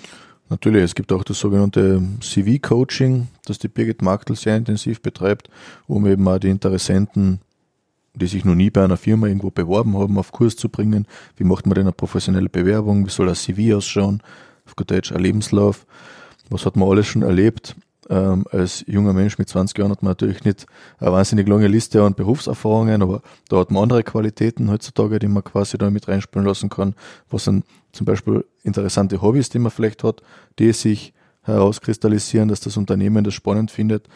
Natürlich, 0.48 0.82
es 0.82 0.94
gibt 0.94 1.12
auch 1.12 1.24
das 1.24 1.38
sogenannte 1.38 2.02
CV-Coaching, 2.20 3.28
das 3.46 3.58
die 3.58 3.68
Birgit 3.68 4.02
Marktl 4.02 4.36
sehr 4.36 4.56
intensiv 4.56 5.00
betreibt, 5.00 5.48
um 5.86 6.06
eben 6.06 6.28
auch 6.28 6.38
die 6.38 6.50
Interessenten, 6.50 7.40
die 8.14 8.26
sich 8.26 8.44
noch 8.44 8.54
nie 8.54 8.68
bei 8.68 8.84
einer 8.84 8.98
Firma 8.98 9.28
irgendwo 9.28 9.50
beworben 9.50 9.96
haben, 9.96 10.18
auf 10.18 10.32
Kurs 10.32 10.56
zu 10.56 10.68
bringen. 10.68 11.06
Wie 11.36 11.44
macht 11.44 11.66
man 11.66 11.74
denn 11.74 11.86
eine 11.86 11.92
professionelle 11.92 12.50
Bewerbung? 12.50 13.06
Wie 13.06 13.10
soll 13.10 13.26
das 13.26 13.42
CV 13.44 13.74
ausschauen? 13.76 14.22
Auf 14.66 14.76
gut 14.76 14.90
Deutsch, 14.90 15.12
ein 15.12 15.22
Lebenslauf. 15.22 15.86
Was 16.50 16.66
hat 16.66 16.76
man 16.76 16.88
alles 16.88 17.06
schon 17.06 17.22
erlebt? 17.22 17.74
Ähm, 18.10 18.44
als 18.50 18.84
junger 18.88 19.12
Mensch 19.12 19.38
mit 19.38 19.48
20 19.48 19.78
Jahren 19.78 19.92
hat 19.92 20.02
man 20.02 20.10
natürlich 20.10 20.44
nicht 20.44 20.66
eine 20.98 21.12
wahnsinnig 21.12 21.46
lange 21.46 21.68
Liste 21.68 22.02
an 22.02 22.14
Berufserfahrungen, 22.14 23.00
aber 23.00 23.22
da 23.48 23.58
hat 23.58 23.70
man 23.70 23.84
andere 23.84 24.02
Qualitäten 24.02 24.70
heutzutage, 24.70 25.18
die 25.18 25.28
man 25.28 25.44
quasi 25.44 25.78
da 25.78 25.88
mit 25.90 26.08
reinspielen 26.08 26.46
lassen 26.46 26.68
kann. 26.68 26.94
Was 27.30 27.44
sind 27.44 27.64
zum 27.92 28.04
Beispiel 28.04 28.44
interessante 28.64 29.22
Hobbys, 29.22 29.50
die 29.50 29.60
man 29.60 29.70
vielleicht 29.70 30.02
hat, 30.02 30.22
die 30.58 30.72
sich 30.72 31.14
herauskristallisieren, 31.42 32.48
dass 32.48 32.60
das 32.60 32.76
Unternehmen 32.76 33.24
das 33.24 33.34
spannend 33.34 33.70
findet. 33.70 34.08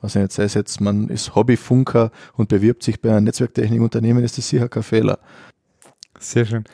Was 0.00 0.14
jetzt 0.14 0.34
sei 0.34 0.44
es 0.44 0.54
jetzt, 0.54 0.80
man 0.80 1.08
ist 1.08 1.34
Hobbyfunker 1.34 2.10
und 2.34 2.48
bewirbt 2.48 2.82
sich 2.82 3.00
bei 3.00 3.10
einem 3.10 3.24
Netzwerktechnikunternehmen, 3.24 4.24
ist 4.24 4.36
das 4.36 4.48
sicher 4.48 4.68
kein 4.68 4.82
Fehler. 4.82 5.18
Sehr 6.18 6.44
schön. 6.44 6.64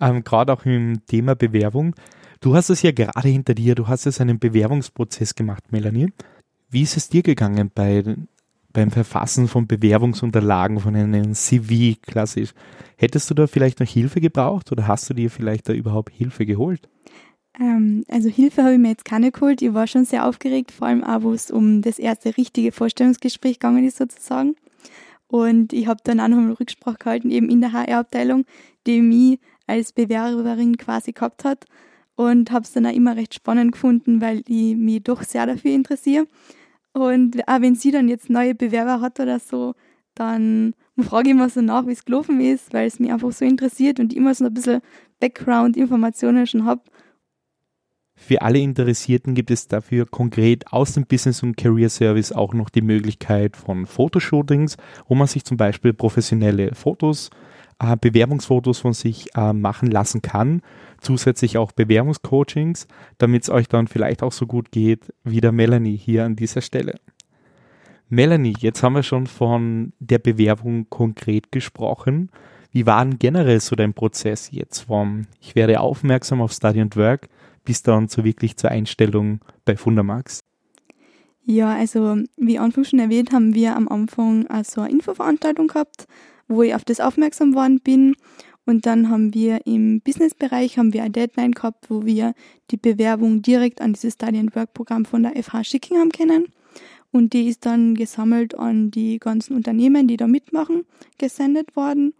Ähm, 0.00 0.24
Gerade 0.24 0.52
auch 0.52 0.64
im 0.64 1.04
Thema 1.06 1.34
Bewerbung 1.34 1.94
Du 2.40 2.54
hast 2.54 2.70
es 2.70 2.82
ja 2.82 2.92
gerade 2.92 3.28
hinter 3.28 3.54
dir, 3.54 3.74
du 3.74 3.88
hast 3.88 4.04
jetzt 4.04 4.20
einen 4.20 4.38
Bewerbungsprozess 4.38 5.34
gemacht, 5.34 5.72
Melanie. 5.72 6.12
Wie 6.70 6.82
ist 6.82 6.96
es 6.96 7.08
dir 7.08 7.22
gegangen 7.22 7.70
bei, 7.74 8.04
beim 8.72 8.92
Verfassen 8.92 9.48
von 9.48 9.66
Bewerbungsunterlagen, 9.66 10.78
von 10.78 10.94
einem 10.94 11.34
CV 11.34 11.98
klassisch? 12.00 12.50
Hättest 12.96 13.28
du 13.28 13.34
da 13.34 13.48
vielleicht 13.48 13.80
noch 13.80 13.88
Hilfe 13.88 14.20
gebraucht 14.20 14.70
oder 14.70 14.86
hast 14.86 15.10
du 15.10 15.14
dir 15.14 15.30
vielleicht 15.30 15.68
da 15.68 15.72
überhaupt 15.72 16.12
Hilfe 16.12 16.46
geholt? 16.46 16.88
Ähm, 17.58 18.04
also 18.08 18.28
Hilfe 18.28 18.62
habe 18.62 18.74
ich 18.74 18.78
mir 18.78 18.90
jetzt 18.90 19.04
keine 19.04 19.32
geholt. 19.32 19.60
Ich 19.60 19.74
war 19.74 19.88
schon 19.88 20.04
sehr 20.04 20.24
aufgeregt, 20.24 20.70
vor 20.70 20.86
allem 20.86 21.02
auch, 21.02 21.22
wo 21.22 21.32
es 21.32 21.50
um 21.50 21.82
das 21.82 21.98
erste 21.98 22.36
richtige 22.36 22.70
Vorstellungsgespräch 22.70 23.58
gegangen 23.58 23.84
ist 23.84 23.96
sozusagen. 23.96 24.54
Und 25.26 25.72
ich 25.72 25.88
habe 25.88 26.00
dann 26.04 26.20
auch 26.20 26.28
noch 26.28 26.38
eine 26.38 26.58
Rücksprache 26.58 26.98
gehalten, 26.98 27.30
eben 27.32 27.50
in 27.50 27.60
der 27.60 27.72
HR-Abteilung, 27.72 28.44
die 28.86 29.02
mich 29.02 29.40
als 29.66 29.92
Bewerberin 29.92 30.78
quasi 30.78 31.12
gehabt 31.12 31.44
hat 31.44 31.66
und 32.18 32.50
habe 32.50 32.64
es 32.64 32.72
dann 32.72 32.84
auch 32.84 32.92
immer 32.92 33.14
recht 33.14 33.32
spannend 33.32 33.70
gefunden, 33.70 34.20
weil 34.20 34.42
ich 34.48 34.76
mich 34.76 35.04
doch 35.04 35.22
sehr 35.22 35.46
dafür 35.46 35.70
interessiere. 35.70 36.26
Und 36.92 37.46
auch 37.46 37.60
wenn 37.60 37.76
sie 37.76 37.92
dann 37.92 38.08
jetzt 38.08 38.28
neue 38.28 38.56
Bewerber 38.56 39.00
hat 39.00 39.20
oder 39.20 39.38
so, 39.38 39.76
dann 40.16 40.74
frage 40.98 41.28
ich 41.28 41.34
immer 41.36 41.48
so 41.48 41.60
nach, 41.60 41.86
wie 41.86 41.92
es 41.92 42.04
gelaufen 42.04 42.40
ist, 42.40 42.74
weil 42.74 42.88
es 42.88 42.98
mich 42.98 43.12
einfach 43.12 43.30
so 43.30 43.44
interessiert 43.44 44.00
und 44.00 44.12
ich 44.12 44.18
immer 44.18 44.34
so 44.34 44.46
ein 44.46 44.52
bisschen 44.52 44.80
Background-Informationen 45.20 46.48
schon 46.48 46.64
habe. 46.64 46.82
Für 48.16 48.42
alle 48.42 48.58
Interessierten 48.58 49.36
gibt 49.36 49.52
es 49.52 49.68
dafür 49.68 50.04
konkret 50.04 50.72
aus 50.72 50.94
dem 50.94 51.06
Business 51.06 51.44
und 51.44 51.56
Career 51.56 51.88
Service 51.88 52.32
auch 52.32 52.52
noch 52.52 52.68
die 52.68 52.82
Möglichkeit 52.82 53.56
von 53.56 53.86
Fotoshootings, 53.86 54.76
wo 55.06 55.14
man 55.14 55.28
sich 55.28 55.44
zum 55.44 55.56
Beispiel 55.56 55.92
professionelle 55.92 56.74
Fotos 56.74 57.30
äh, 57.78 57.96
Bewerbungsfotos 57.96 58.80
von 58.80 58.92
sich 58.92 59.28
äh, 59.36 59.52
machen 59.52 59.90
lassen 59.90 60.22
kann. 60.22 60.62
Zusätzlich 61.00 61.58
auch 61.58 61.72
Bewerbungscoachings, 61.72 62.88
damit 63.18 63.44
es 63.44 63.50
euch 63.50 63.68
dann 63.68 63.86
vielleicht 63.86 64.22
auch 64.22 64.32
so 64.32 64.46
gut 64.46 64.72
geht 64.72 65.12
wie 65.24 65.40
der 65.40 65.52
Melanie 65.52 65.96
hier 65.96 66.24
an 66.24 66.36
dieser 66.36 66.60
Stelle. 66.60 66.94
Melanie, 68.08 68.54
jetzt 68.58 68.82
haben 68.82 68.94
wir 68.94 69.02
schon 69.02 69.26
von 69.26 69.92
der 70.00 70.18
Bewerbung 70.18 70.86
konkret 70.88 71.52
gesprochen. 71.52 72.30
Wie 72.72 72.86
war 72.86 73.04
denn 73.04 73.18
generell 73.18 73.60
so 73.60 73.76
dein 73.76 73.94
Prozess 73.94 74.50
jetzt 74.50 74.80
vom 74.80 75.26
Ich 75.40 75.54
werde 75.54 75.80
aufmerksam 75.80 76.40
auf 76.40 76.52
Study 76.52 76.80
and 76.80 76.96
Work 76.96 77.28
bis 77.64 77.82
dann 77.82 78.08
zu 78.08 78.24
wirklich 78.24 78.56
zur 78.56 78.70
Einstellung 78.70 79.40
bei 79.66 79.76
Fundamax? 79.76 80.40
Ja, 81.44 81.74
also 81.74 82.16
wie 82.36 82.58
anfangs 82.58 82.90
schon 82.90 82.98
erwähnt, 82.98 83.32
haben 83.32 83.54
wir 83.54 83.76
am 83.76 83.88
Anfang 83.88 84.46
also 84.48 84.82
eine 84.82 84.92
Infoveranstaltung 84.92 85.68
gehabt, 85.68 86.06
wo 86.46 86.62
ich 86.62 86.74
auf 86.74 86.84
das 86.84 87.00
aufmerksam 87.00 87.54
worden 87.54 87.80
bin. 87.80 88.16
Und 88.68 88.84
dann 88.84 89.08
haben 89.08 89.32
wir 89.32 89.66
im 89.66 90.02
Businessbereich 90.02 90.76
haben 90.76 90.92
wir 90.92 91.00
eine 91.00 91.10
Deadline 91.10 91.52
gehabt, 91.52 91.88
wo 91.88 92.04
wir 92.04 92.34
die 92.70 92.76
Bewerbung 92.76 93.40
direkt 93.40 93.80
an 93.80 93.94
dieses 93.94 94.12
Study 94.12 94.38
and 94.38 94.54
Work 94.54 94.74
Programm 94.74 95.06
von 95.06 95.22
der 95.22 95.42
FH 95.42 95.64
schicken 95.64 95.96
haben 95.96 96.12
können. 96.12 96.52
Und 97.10 97.32
die 97.32 97.48
ist 97.48 97.64
dann 97.64 97.94
gesammelt 97.94 98.58
an 98.58 98.90
die 98.90 99.20
ganzen 99.20 99.56
Unternehmen, 99.56 100.06
die 100.06 100.18
da 100.18 100.26
mitmachen, 100.26 100.84
gesendet 101.16 101.76
worden. 101.76 102.12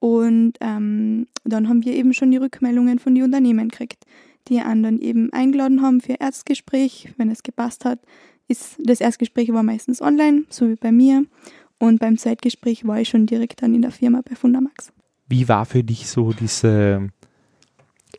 Und 0.00 0.54
ähm, 0.60 1.28
dann 1.44 1.68
haben 1.68 1.84
wir 1.84 1.94
eben 1.94 2.12
schon 2.12 2.32
die 2.32 2.38
Rückmeldungen 2.38 2.98
von 2.98 3.14
den 3.14 3.22
Unternehmen 3.22 3.68
gekriegt, 3.68 4.04
die 4.48 4.58
einen 4.58 4.82
dann 4.82 4.98
eben 4.98 5.32
eingeladen 5.32 5.80
haben 5.80 6.00
für 6.00 6.14
Erstgespräch, 6.14 7.10
wenn 7.18 7.30
es 7.30 7.44
gepasst 7.44 7.84
hat. 7.84 8.00
Ist, 8.48 8.80
das 8.80 9.00
Erstgespräch 9.00 9.52
war 9.52 9.62
meistens 9.62 10.02
online, 10.02 10.42
so 10.48 10.68
wie 10.68 10.74
bei 10.74 10.90
mir. 10.90 11.24
Und 11.78 12.00
beim 12.00 12.18
Zweitgespräch 12.18 12.84
war 12.84 13.00
ich 13.00 13.10
schon 13.10 13.26
direkt 13.26 13.62
dann 13.62 13.76
in 13.76 13.82
der 13.82 13.92
Firma 13.92 14.22
bei 14.28 14.34
Fundamax. 14.34 14.92
Wie 15.28 15.48
war 15.48 15.64
für 15.64 15.82
dich 15.82 16.08
so 16.08 16.32
diese 16.32 17.08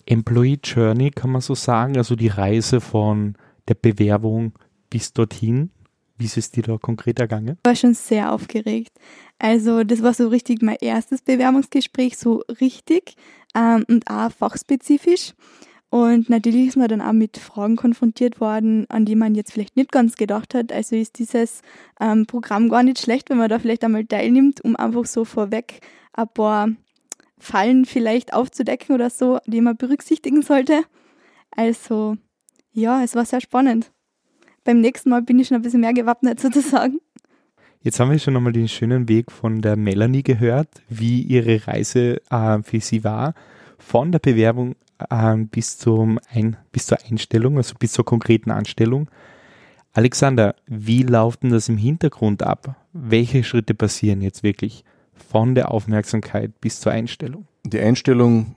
Employee 0.05 0.59
Journey, 0.63 1.12
kann 1.12 1.31
man 1.31 1.41
so 1.41 1.55
sagen? 1.55 1.97
Also 1.97 2.15
die 2.15 2.27
Reise 2.27 2.81
von 2.81 3.35
der 3.67 3.75
Bewerbung 3.75 4.53
bis 4.89 5.13
dorthin? 5.13 5.71
Wie 6.17 6.25
ist 6.25 6.38
es 6.38 6.51
dir 6.51 6.63
da 6.63 6.77
konkret 6.77 7.19
ergangen? 7.19 7.57
Ich 7.63 7.67
war 7.67 7.75
schon 7.75 7.93
sehr 7.93 8.31
aufgeregt. 8.31 8.91
Also 9.38 9.83
das 9.83 10.01
war 10.01 10.13
so 10.13 10.29
richtig 10.29 10.62
mein 10.62 10.77
erstes 10.79 11.21
Bewerbungsgespräch, 11.21 12.17
so 12.17 12.43
richtig 12.62 13.15
ähm, 13.53 13.83
und 13.89 14.09
auch 14.09 14.31
fachspezifisch. 14.31 15.33
Und 15.89 16.29
natürlich 16.29 16.67
ist 16.67 16.77
man 16.77 16.88
dann 16.88 17.01
auch 17.01 17.13
mit 17.13 17.38
Fragen 17.38 17.75
konfrontiert 17.75 18.41
worden, 18.41 18.85
an 18.89 19.05
die 19.05 19.15
man 19.15 19.35
jetzt 19.35 19.51
vielleicht 19.51 19.77
nicht 19.77 19.91
ganz 19.91 20.15
gedacht 20.15 20.53
hat. 20.53 20.71
Also 20.71 20.95
ist 20.95 21.19
dieses 21.19 21.62
ähm, 22.00 22.25
Programm 22.25 22.69
gar 22.69 22.83
nicht 22.83 23.00
schlecht, 23.00 23.29
wenn 23.29 23.38
man 23.38 23.50
da 23.50 23.59
vielleicht 23.59 23.83
einmal 23.83 24.05
teilnimmt, 24.05 24.63
um 24.63 24.75
einfach 24.75 25.05
so 25.05 25.25
vorweg 25.25 25.79
ein 26.13 26.27
paar 26.33 26.69
Fallen 27.38 27.86
vielleicht 27.86 28.34
aufzudecken 28.34 28.96
oder 28.96 29.10
so, 29.10 29.39
die 29.46 29.62
man 29.62 29.77
berücksichtigen 29.77 30.42
sollte. 30.42 30.84
Also 31.51 32.18
ja, 32.72 33.04
es 33.04 33.15
war 33.15 33.25
sehr 33.25 33.42
spannend. 33.42 33.92
Beim 34.63 34.82
nächsten 34.82 35.10
Mal 35.10 35.22
bin 35.22 35.39
ich 35.39 35.48
schon 35.48 35.56
ein 35.56 35.62
bisschen 35.62 35.82
mehr 35.82 35.94
gewappnet 35.94 36.39
sozusagen. 36.42 37.00
Jetzt 37.82 38.00
haben 38.00 38.10
wir 38.10 38.18
schon 38.18 38.36
einmal 38.36 38.51
den 38.51 38.68
schönen 38.68 39.08
Weg 39.08 39.32
von 39.32 39.62
der 39.62 39.75
Melanie 39.75 40.24
gehört, 40.24 40.70
wie 40.89 41.22
ihre 41.22 41.68
Reise 41.68 42.20
äh, 42.32 42.63
für 42.63 42.80
sie 42.80 43.04
war. 43.04 43.36
Von 43.77 44.12
der 44.12 44.20
Bewerbung 44.20 44.75
ähm, 45.12 45.50
bis, 45.50 45.77
zum 45.77 46.20
Ein 46.34 46.58
bis 46.72 46.88
zur 46.88 46.98
Einstellung, 47.08 47.58
also 47.58 47.75
bis 47.77 47.92
zur 47.92 48.06
konkreten 48.06 48.50
Anstellung. 48.50 49.10
Alexander, 49.94 50.56
wie 50.65 51.04
läuft 51.04 51.44
denn 51.44 51.51
das 51.51 51.70
im 51.70 51.77
Hintergrund 51.77 52.44
ab? 52.44 52.75
Welche 52.92 53.44
Schritte 53.44 53.75
passieren 53.75 54.22
jetzt 54.22 54.44
wirklich 54.44 54.84
von 55.29 55.55
der 55.55 55.72
Aufmerksamkeit 55.72 56.60
bis 56.62 56.79
zur 56.79 56.91
Einstellung? 56.91 57.48
Die 57.63 57.79
Einstellung 57.79 58.55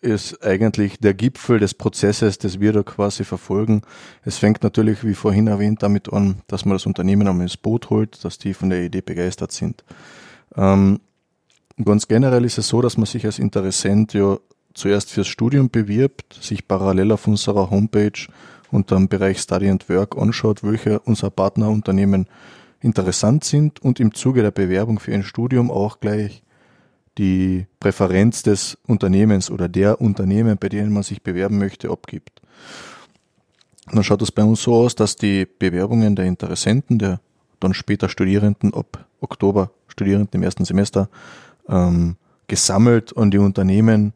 ist 0.00 0.42
eigentlich 0.42 0.98
der 0.98 1.14
Gipfel 1.14 1.58
des 1.58 1.74
Prozesses, 1.74 2.38
das 2.38 2.58
wir 2.58 2.72
da 2.72 2.82
quasi 2.82 3.24
verfolgen. 3.24 3.82
Es 4.24 4.38
fängt 4.38 4.62
natürlich, 4.62 5.04
wie 5.04 5.14
vorhin 5.14 5.46
erwähnt, 5.46 5.82
damit 5.82 6.12
an, 6.12 6.40
dass 6.46 6.64
man 6.64 6.74
das 6.74 6.86
Unternehmen 6.86 7.28
einmal 7.28 7.42
ins 7.42 7.58
Boot 7.58 7.90
holt, 7.90 8.24
dass 8.24 8.38
die 8.38 8.54
von 8.54 8.70
der 8.70 8.82
Idee 8.82 9.02
begeistert 9.02 9.52
sind. 9.52 9.84
Ähm, 10.56 11.00
ganz 11.84 12.08
generell 12.08 12.44
ist 12.44 12.58
es 12.58 12.68
so, 12.68 12.80
dass 12.80 12.96
man 12.96 13.06
sich 13.06 13.26
als 13.26 13.38
Interessent 13.38 14.14
ja 14.14 14.38
zuerst 14.72 15.10
fürs 15.10 15.28
Studium 15.28 15.68
bewirbt, 15.68 16.38
sich 16.40 16.66
parallel 16.66 17.12
auf 17.12 17.26
unserer 17.26 17.70
Homepage 17.70 18.26
unter 18.70 18.96
dem 18.96 19.08
Bereich 19.08 19.38
Study 19.38 19.68
and 19.68 19.88
Work 19.88 20.16
anschaut, 20.16 20.62
welche 20.62 21.00
unserer 21.00 21.30
Partnerunternehmen 21.30 22.26
interessant 22.80 23.44
sind 23.44 23.80
und 23.80 24.00
im 24.00 24.14
Zuge 24.14 24.42
der 24.42 24.50
Bewerbung 24.50 24.98
für 24.98 25.12
ein 25.12 25.22
Studium 25.22 25.70
auch 25.70 26.00
gleich 26.00 26.42
die 27.18 27.66
Präferenz 27.80 28.42
des 28.42 28.78
Unternehmens 28.86 29.50
oder 29.50 29.68
der 29.68 30.00
Unternehmen, 30.00 30.56
bei 30.58 30.68
denen 30.68 30.92
man 30.92 31.02
sich 31.02 31.22
bewerben 31.22 31.58
möchte, 31.58 31.90
abgibt. 31.90 32.40
dann 33.90 34.04
schaut 34.04 34.22
es 34.22 34.32
bei 34.32 34.42
uns 34.42 34.62
so 34.62 34.74
aus, 34.74 34.94
dass 34.94 35.16
die 35.16 35.46
Bewerbungen 35.46 36.16
der 36.16 36.24
Interessenten, 36.24 36.98
der 36.98 37.20
dann 37.58 37.74
später 37.74 38.08
Studierenden 38.08 38.72
ab 38.72 39.06
Oktober, 39.20 39.70
Studierenden 39.88 40.40
im 40.40 40.42
ersten 40.42 40.64
Semester, 40.64 41.10
ähm, 41.68 42.16
gesammelt 42.46 43.16
an 43.16 43.30
die 43.30 43.38
Unternehmen 43.38 44.12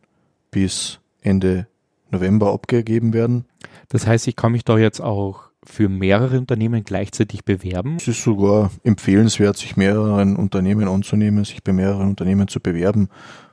bis 0.51 0.99
Ende 1.21 1.67
November 2.11 2.53
abgegeben 2.53 3.13
werden. 3.13 3.45
Das 3.89 4.07
heißt, 4.07 4.27
ich 4.29 4.37
kann 4.37 4.53
mich 4.53 4.65
da 4.65 4.79
jetzt 4.79 5.01
auch 5.01 5.51
für 5.67 5.89
mehrere 5.89 6.39
Unternehmen 6.39 6.85
gleichzeitig 6.85 7.45
bewerben? 7.45 7.97
Es 7.97 8.09
ist 8.09 8.23
sogar 8.23 8.71
empfehlenswert, 8.83 9.57
sich 9.57 9.77
mehreren 9.77 10.37
Unternehmen 10.37 10.89
anzunehmen, 10.89 11.45
sich 11.45 11.63
bei 11.63 11.73
mehreren 11.73 12.09
Unternehmen 12.09 12.49
zu 12.49 12.61
bewerben, 12.61 13.09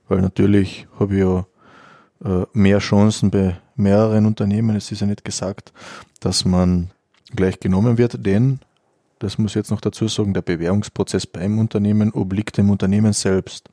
weil 0.08 0.22
natürlich 0.22 0.88
habe 1.00 1.14
ich 1.16 1.20
ja 1.22 1.46
äh, 2.24 2.46
mehr 2.54 2.80
Chancen 2.80 3.32
bei 3.32 3.58
mehreren 3.76 4.26
Unternehmen. 4.26 4.76
Es 4.76 4.92
ist 4.92 5.02
ja 5.02 5.08
nicht 5.08 5.24
gesagt, 5.24 5.74
dass 6.20 6.46
man 6.46 6.92
gleich 7.36 7.60
genommen 7.60 7.98
wird, 7.98 8.26
denn, 8.26 8.60
das 9.20 9.38
muss 9.38 9.52
ich 9.52 9.56
jetzt 9.56 9.72
noch 9.72 9.82
dazu 9.82 10.08
sagen, 10.08 10.34
der 10.34 10.42
Bewerbungsprozess 10.42 11.26
beim 11.26 11.60
Unternehmen 11.60 12.12
obliegt 12.12 12.58
dem 12.58 12.70
Unternehmen 12.70 13.14
selbst. 13.14 13.70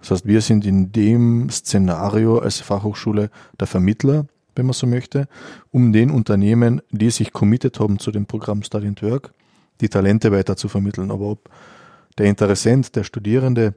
Das 0.00 0.10
heißt, 0.10 0.26
wir 0.26 0.40
sind 0.40 0.64
in 0.64 0.92
dem 0.92 1.50
Szenario 1.50 2.38
als 2.38 2.60
Fachhochschule 2.60 3.30
der 3.58 3.66
Vermittler, 3.66 4.26
wenn 4.58 4.66
man 4.66 4.74
so 4.74 4.86
möchte, 4.86 5.28
um 5.70 5.92
den 5.92 6.10
Unternehmen, 6.10 6.82
die 6.90 7.10
sich 7.10 7.32
committed 7.32 7.80
haben 7.80 7.98
zu 7.98 8.10
dem 8.10 8.26
Programm 8.26 8.62
Study 8.62 8.88
and 8.88 9.02
Work, 9.02 9.32
die 9.80 9.88
Talente 9.88 10.32
weiter 10.32 10.56
zu 10.56 10.68
vermitteln. 10.68 11.10
Aber 11.10 11.26
ob 11.26 11.48
der 12.18 12.26
Interessent, 12.26 12.96
der 12.96 13.04
Studierende 13.04 13.74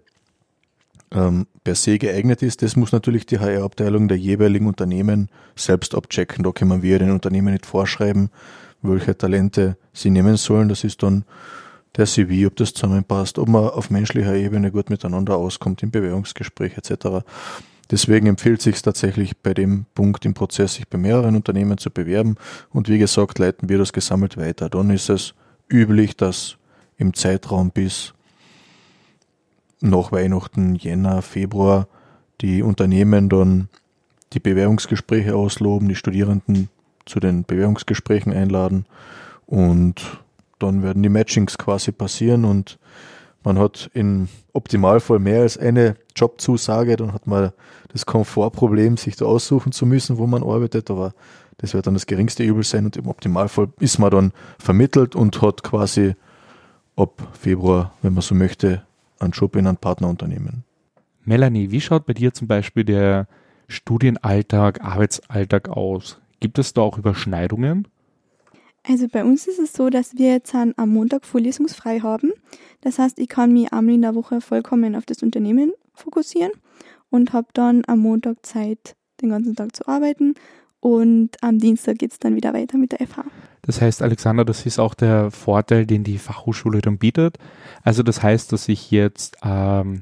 ähm, 1.12 1.46
per 1.64 1.76
se 1.76 2.00
geeignet 2.00 2.42
ist, 2.42 2.64
das 2.64 2.76
muss 2.76 2.92
natürlich 2.92 3.26
die 3.26 3.40
HR-Abteilung 3.40 4.08
der 4.08 4.18
jeweiligen 4.18 4.66
Unternehmen 4.66 5.30
selbst 5.56 5.94
abchecken. 5.94 6.44
Da 6.44 6.52
können 6.52 6.82
wir 6.82 7.00
den 7.00 7.12
Unternehmen 7.12 7.54
nicht 7.54 7.66
vorschreiben, 7.66 8.30
welche 8.82 9.16
Talente 9.16 9.78
sie 9.94 10.10
nehmen 10.10 10.38
sollen. 10.38 10.70
Das 10.70 10.84
ist 10.84 11.04
dann 11.04 11.26
der 11.96 12.06
CV, 12.08 12.48
ob 12.48 12.56
das 12.56 12.74
zusammenpasst, 12.74 13.38
ob 13.38 13.50
man 13.50 13.70
auf 13.70 13.90
menschlicher 13.90 14.36
Ebene 14.36 14.72
gut 14.72 14.90
miteinander 14.90 15.36
auskommt 15.36 15.84
im 15.84 15.92
Bewerbungsgespräch 15.92 16.78
etc. 16.78 17.24
Deswegen 17.92 18.28
empfiehlt 18.28 18.62
sich 18.62 18.82
tatsächlich 18.82 19.38
bei 19.38 19.54
dem 19.54 19.86
Punkt 19.94 20.26
im 20.26 20.34
Prozess, 20.34 20.76
sich 20.76 20.88
bei 20.88 20.98
mehreren 20.98 21.36
Unternehmen 21.36 21.78
zu 21.78 21.92
bewerben. 21.92 22.38
Und 22.70 22.88
wie 22.88 22.98
gesagt, 22.98 23.38
leiten 23.38 23.68
wir 23.68 23.78
das 23.78 23.92
gesammelt 23.92 24.38
weiter. 24.38 24.70
Dann 24.70 24.90
ist 24.90 25.10
es 25.10 25.34
üblich, 25.70 26.16
dass 26.16 26.58
im 26.98 27.14
Zeitraum 27.14 27.72
bis 27.72 28.14
nach 29.82 30.12
Weihnachten, 30.12 30.76
Jänner, 30.76 31.22
Februar 31.22 31.88
die 32.40 32.64
Unternehmen 32.64 33.28
dann 33.28 33.68
die 34.34 34.40
Bewerbungsgespräche 34.40 35.36
ausloben, 35.36 35.90
die 35.90 35.96
Studierenden 35.96 36.70
zu 37.06 37.20
den 37.20 37.44
Bewerbungsgesprächen 37.44 38.32
einladen 38.32 38.86
und 39.46 40.22
dann 40.60 40.84
werden 40.84 41.04
die 41.04 41.10
Matchings 41.10 41.58
quasi 41.58 41.92
passieren 41.92 42.46
und 42.46 42.78
man 43.44 43.58
hat 43.58 43.90
im 43.94 44.28
Optimalfall 44.54 45.20
mehr 45.20 45.42
als 45.42 45.58
eine 45.58 45.96
Jobzusage, 46.16 46.96
dann 46.96 47.14
hat 47.14 47.28
man 47.28 47.52
das 47.90 48.06
Komfortproblem, 48.06 48.98
sich 48.98 49.16
da 49.16 49.26
aussuchen 49.26 49.72
zu 49.72 49.86
müssen, 49.86 50.18
wo 50.18 50.28
man 50.28 50.44
arbeitet, 50.44 50.90
aber 50.92 51.14
das 51.58 51.74
wird 51.74 51.88
dann 51.88 51.94
das 51.94 52.06
geringste 52.06 52.44
Übel 52.44 52.64
sein 52.64 52.86
und 52.86 52.98
im 52.98 53.08
Optimalfall 53.08 53.70
ist 53.80 54.00
man 54.00 54.12
dann 54.12 54.34
vermittelt 54.60 55.16
und 55.16 55.42
hat 55.42 55.64
quasi 55.64 56.16
ab 56.96 57.28
Februar, 57.34 57.94
wenn 58.02 58.14
man 58.14 58.22
so 58.22 58.36
möchte, 58.36 58.84
einen 59.20 59.32
Job 59.32 59.56
in 59.56 59.68
einem 59.68 59.78
Partnerunternehmen. 59.78 60.64
Melanie, 61.24 61.72
wie 61.72 61.82
schaut 61.82 62.06
bei 62.06 62.14
dir 62.14 62.34
zum 62.34 62.48
Beispiel 62.48 62.84
der 62.84 63.28
Studienalltag, 63.68 64.82
Arbeitsalltag 64.82 65.70
aus? 65.70 66.20
Gibt 66.40 66.58
es 66.58 66.74
da 66.74 66.82
auch 66.82 66.98
Überschneidungen? 66.98 67.88
Also 68.88 69.08
bei 69.08 69.24
uns 69.24 69.48
ist 69.48 69.60
es 69.60 69.74
so, 69.74 69.90
dass 69.90 70.18
wir 70.18 70.32
jetzt 70.32 70.56
am 70.56 70.90
Montag 70.90 71.26
vorlesungsfrei 71.26 72.00
haben. 72.00 72.32
Das 72.82 72.98
heißt, 72.98 73.20
ich 73.20 73.30
kann 73.30 73.54
mich 73.54 73.72
einmal 73.72 73.96
in 73.96 74.02
der 74.02 74.16
Woche 74.16 74.42
vollkommen 74.42 74.96
auf 74.96 75.06
das 75.06 75.22
Unternehmen 75.22 75.72
fokussieren 75.94 76.52
und 77.10 77.34
habe 77.34 77.48
dann 77.54 77.84
am 77.88 78.00
Montag 78.00 78.44
Zeit, 78.44 78.96
den 79.22 79.30
ganzen 79.30 79.56
Tag 79.56 79.76
zu 79.76 79.88
arbeiten. 79.88 80.34
Und 80.80 81.38
am 81.42 81.60
Dienstag 81.60 82.00
geht 82.00 82.12
es 82.12 82.18
dann 82.18 82.36
wieder 82.36 82.56
weiter 82.56 82.80
mit 82.80 82.92
der 82.92 83.08
FH. 83.08 83.24
Das 83.62 83.80
heißt, 83.80 84.02
Alexander, 84.02 84.44
das 84.44 84.66
ist 84.66 84.80
auch 84.80 84.96
der 84.96 85.30
Vorteil, 85.30 85.86
den 85.86 86.04
die 86.04 86.18
Fachhochschule 86.18 86.82
dann 86.82 86.98
bietet. 86.98 87.38
Also 87.84 88.02
das 88.02 88.24
heißt, 88.24 88.52
dass 88.52 88.66
sich 88.66 88.90
jetzt 88.90 89.38
ähm, 89.44 90.02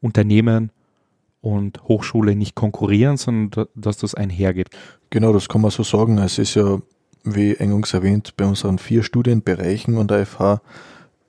Unternehmen 0.00 0.70
und 1.40 1.82
Hochschule 1.88 2.36
nicht 2.36 2.54
konkurrieren, 2.54 3.16
sondern 3.16 3.66
dass 3.74 3.96
das 3.98 4.14
einhergeht. 4.14 4.70
Genau, 5.10 5.32
das 5.32 5.48
kann 5.48 5.60
man 5.60 5.72
so 5.72 5.82
sagen. 5.82 6.18
Es 6.18 6.38
ist 6.38 6.54
ja 6.54 6.80
wie 7.24 7.58
eingangs 7.58 7.94
erwähnt, 7.94 8.34
bei 8.36 8.44
unseren 8.44 8.78
vier 8.78 9.02
Studienbereichen 9.02 9.96
an 9.98 10.08
der 10.08 10.26
FH 10.26 10.60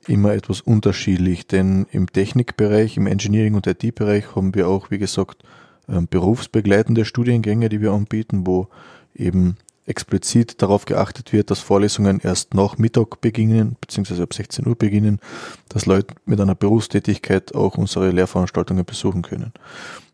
immer 0.06 0.34
etwas 0.34 0.60
unterschiedlich, 0.60 1.46
denn 1.46 1.86
im 1.90 2.12
Technikbereich, 2.12 2.96
im 2.96 3.06
Engineering- 3.06 3.54
und 3.54 3.66
IT-Bereich 3.66 4.34
haben 4.36 4.54
wir 4.54 4.68
auch, 4.68 4.90
wie 4.90 4.98
gesagt, 4.98 5.42
ähm, 5.88 6.08
berufsbegleitende 6.08 7.04
Studiengänge, 7.04 7.68
die 7.68 7.80
wir 7.80 7.92
anbieten, 7.92 8.46
wo 8.46 8.68
eben 9.14 9.56
explizit 9.86 10.62
darauf 10.62 10.86
geachtet 10.86 11.32
wird, 11.32 11.50
dass 11.50 11.60
Vorlesungen 11.60 12.20
erst 12.22 12.54
nach 12.54 12.78
Mittag 12.78 13.20
beginnen, 13.20 13.76
beziehungsweise 13.80 14.22
ab 14.22 14.32
16 14.32 14.66
Uhr 14.66 14.76
beginnen, 14.76 15.20
dass 15.68 15.86
Leute 15.86 16.14
mit 16.24 16.40
einer 16.40 16.54
Berufstätigkeit 16.54 17.54
auch 17.54 17.76
unsere 17.76 18.10
Lehrveranstaltungen 18.10 18.84
besuchen 18.84 19.22
können. 19.22 19.52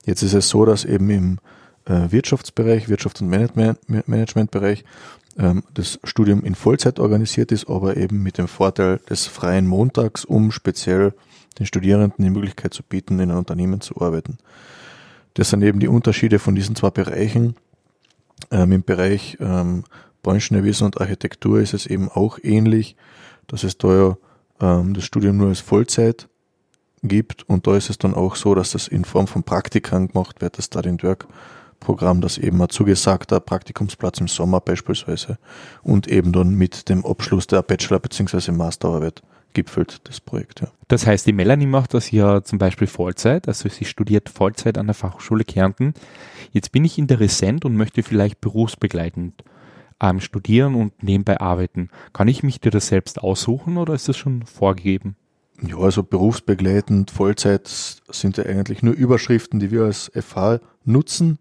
Jetzt 0.04 0.22
ist 0.22 0.34
es 0.34 0.48
so, 0.48 0.64
dass 0.64 0.84
eben 0.84 1.08
im 1.10 1.38
äh, 1.84 2.10
Wirtschaftsbereich, 2.10 2.86
Wirtschafts- 2.86 3.22
und 3.22 3.28
Managementbereich 4.06 4.84
ähm, 5.38 5.62
das 5.74 5.98
Studium 6.04 6.44
in 6.44 6.54
Vollzeit 6.54 6.98
organisiert 6.98 7.52
ist, 7.52 7.68
aber 7.68 7.96
eben 7.96 8.22
mit 8.22 8.38
dem 8.38 8.48
Vorteil 8.48 8.98
des 9.08 9.26
freien 9.26 9.66
Montags, 9.66 10.24
um 10.24 10.50
speziell 10.50 11.14
den 11.58 11.66
Studierenden 11.66 12.24
die 12.24 12.30
Möglichkeit 12.30 12.74
zu 12.74 12.82
bieten, 12.82 13.18
in 13.20 13.30
einem 13.30 13.38
Unternehmen 13.38 13.80
zu 13.80 14.00
arbeiten. 14.00 14.38
Das 15.34 15.50
sind 15.50 15.62
eben 15.62 15.80
die 15.80 15.88
Unterschiede 15.88 16.38
von 16.38 16.54
diesen 16.54 16.76
zwei 16.76 16.90
Bereichen. 16.90 17.54
Ähm, 18.50 18.72
Im 18.72 18.82
Bereich 18.82 19.36
ähm, 19.40 19.84
Bauingenieurwesen 20.22 20.86
und 20.86 21.00
Architektur 21.00 21.60
ist 21.60 21.74
es 21.74 21.86
eben 21.86 22.08
auch 22.08 22.38
ähnlich, 22.42 22.96
dass 23.46 23.64
es 23.64 23.78
da 23.78 23.94
ja 23.94 24.16
ähm, 24.60 24.94
das 24.94 25.04
Studium 25.04 25.36
nur 25.36 25.48
als 25.48 25.60
Vollzeit 25.60 26.28
gibt 27.02 27.48
und 27.48 27.66
da 27.66 27.76
ist 27.76 27.90
es 27.90 27.98
dann 27.98 28.14
auch 28.14 28.36
so, 28.36 28.54
dass 28.54 28.72
das 28.72 28.88
in 28.88 29.04
Form 29.04 29.26
von 29.26 29.42
Praktikern 29.42 30.08
gemacht 30.08 30.40
wird, 30.40 30.58
das 30.58 30.66
Study 30.66 31.02
Work 31.02 31.26
Programm, 31.80 32.20
das 32.20 32.38
eben 32.38 32.62
ein 32.62 32.68
zugesagter 32.68 33.40
Praktikumsplatz 33.40 34.20
im 34.20 34.28
Sommer 34.28 34.60
beispielsweise 34.60 35.38
und 35.82 36.06
eben 36.06 36.32
dann 36.32 36.54
mit 36.54 36.88
dem 36.88 37.04
Abschluss 37.04 37.46
der 37.46 37.62
Bachelor- 37.62 37.98
bzw. 37.98 38.52
Masterarbeit 38.52 39.22
gipfelt 39.52 40.00
das 40.04 40.20
Projekt. 40.20 40.60
Ja. 40.60 40.68
Das 40.88 41.06
heißt, 41.06 41.26
die 41.26 41.32
Melanie 41.32 41.66
macht 41.66 41.94
das 41.94 42.10
ja 42.10 42.42
zum 42.42 42.58
Beispiel 42.58 42.86
Vollzeit, 42.86 43.48
also 43.48 43.68
sie 43.68 43.84
studiert 43.84 44.28
Vollzeit 44.28 44.78
an 44.78 44.86
der 44.86 44.94
Fachhochschule 44.94 45.44
Kärnten. 45.44 45.94
Jetzt 46.52 46.72
bin 46.72 46.84
ich 46.84 46.98
Interessent 46.98 47.64
und 47.64 47.76
möchte 47.76 48.02
vielleicht 48.02 48.40
berufsbegleitend 48.40 49.42
ähm, 50.00 50.20
studieren 50.20 50.74
und 50.74 51.02
nebenbei 51.02 51.40
arbeiten. 51.40 51.90
Kann 52.12 52.28
ich 52.28 52.42
mich 52.42 52.60
dir 52.60 52.70
das 52.70 52.88
selbst 52.88 53.20
aussuchen 53.22 53.76
oder 53.76 53.94
ist 53.94 54.08
das 54.08 54.16
schon 54.16 54.44
vorgegeben? 54.44 55.16
Ja, 55.62 55.76
also 55.76 56.02
berufsbegleitend, 56.02 57.10
Vollzeit 57.10 57.68
sind 57.68 58.38
ja 58.38 58.44
eigentlich 58.44 58.82
nur 58.82 58.94
Überschriften, 58.94 59.60
die 59.60 59.70
wir 59.70 59.82
als 59.82 60.10
FH 60.14 60.60
nutzen. 60.84 61.38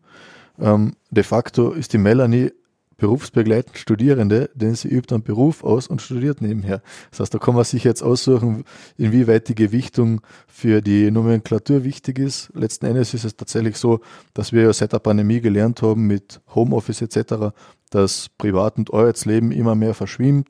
Ähm, 0.60 0.94
de 1.10 1.24
facto 1.24 1.72
ist 1.72 1.94
die 1.94 1.98
Melanie 1.98 2.52
berufsbegleitend 2.98 3.78
Studierende, 3.78 4.50
denn 4.54 4.76
sie 4.76 4.90
übt 4.90 5.16
einen 5.16 5.24
Beruf 5.24 5.64
aus 5.64 5.88
und 5.88 6.02
studiert 6.02 6.42
nebenher. 6.42 6.82
Das 7.12 7.22
heißt, 7.22 7.34
da 7.34 7.40
kann 7.40 7.56
man 7.56 7.64
sich 7.64 7.86
jetzt 7.86 8.02
aussuchen, 8.02 8.66
inwieweit 8.98 9.48
die 9.48 9.56
Gewichtung 9.56 10.20
für 10.48 10.82
die 10.82 11.10
Nomenklatur 11.10 11.86
wichtig 11.86 12.20
ist. 12.20 12.52
Letzten 12.54 12.88
Endes 12.88 13.14
ist 13.14 13.24
es 13.24 13.38
tatsächlich 13.38 13.78
so, 13.78 14.02
dass 14.34 14.52
wir 14.52 14.64
ja 14.64 14.74
seit 14.74 14.92
der 14.92 15.00
Pandemie 15.00 15.40
gelernt 15.40 15.82
haben 15.82 16.08
mit 16.08 16.42
Homeoffice 16.54 17.02
etc., 17.02 17.54
dass 17.90 18.28
Privat- 18.38 18.78
und 18.78 18.94
Arbeitsleben 18.94 19.54
immer 19.54 19.76
mehr 19.76 19.94
verschwimmt 19.94 20.50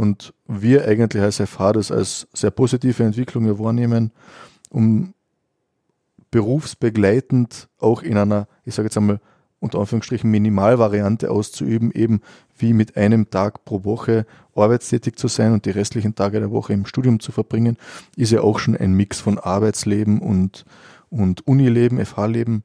und 0.00 0.32
wir 0.46 0.86
eigentlich 0.86 1.22
als 1.22 1.42
FH 1.42 1.74
das 1.74 1.92
als 1.92 2.26
sehr 2.32 2.50
positive 2.50 3.04
Entwicklung 3.04 3.58
wahrnehmen, 3.58 4.12
um 4.70 5.12
berufsbegleitend 6.30 7.68
auch 7.78 8.02
in 8.02 8.16
einer, 8.16 8.48
ich 8.64 8.74
sage 8.74 8.86
jetzt 8.86 8.96
einmal, 8.96 9.20
unter 9.58 9.78
Anführungsstrichen 9.78 10.30
Minimalvariante 10.30 11.30
auszuüben, 11.30 11.92
eben 11.92 12.22
wie 12.56 12.72
mit 12.72 12.96
einem 12.96 13.28
Tag 13.28 13.66
pro 13.66 13.84
Woche 13.84 14.24
arbeitstätig 14.54 15.16
zu 15.16 15.28
sein 15.28 15.52
und 15.52 15.66
die 15.66 15.70
restlichen 15.70 16.14
Tage 16.14 16.40
der 16.40 16.50
Woche 16.50 16.72
im 16.72 16.86
Studium 16.86 17.20
zu 17.20 17.30
verbringen, 17.30 17.76
ist 18.16 18.32
ja 18.32 18.40
auch 18.40 18.58
schon 18.58 18.78
ein 18.78 18.94
Mix 18.94 19.20
von 19.20 19.38
Arbeitsleben 19.38 20.20
und, 20.20 20.64
und 21.10 21.46
Unileben, 21.46 22.02
FH-Leben. 22.02 22.62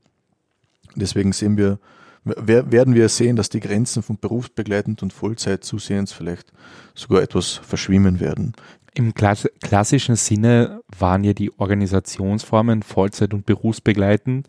Deswegen 0.95 1.33
sehen 1.33 1.57
wir, 1.57 1.79
werden 2.25 2.95
wir 2.95 3.07
sehen, 3.09 3.35
dass 3.35 3.49
die 3.49 3.59
Grenzen 3.59 4.01
von 4.03 4.17
berufsbegleitend 4.17 5.03
und 5.03 5.13
Vollzeit 5.13 5.63
zusehends 5.63 6.11
vielleicht 6.11 6.51
sogar 6.95 7.21
etwas 7.21 7.51
verschwimmen 7.51 8.19
werden. 8.19 8.53
Im 8.95 9.13
klassischen 9.13 10.15
Sinne 10.15 10.81
waren 10.97 11.23
ja 11.23 11.33
die 11.33 11.51
Organisationsformen 11.59 12.81
Vollzeit 12.81 13.33
und 13.33 13.45
berufsbegleitend 13.45 14.47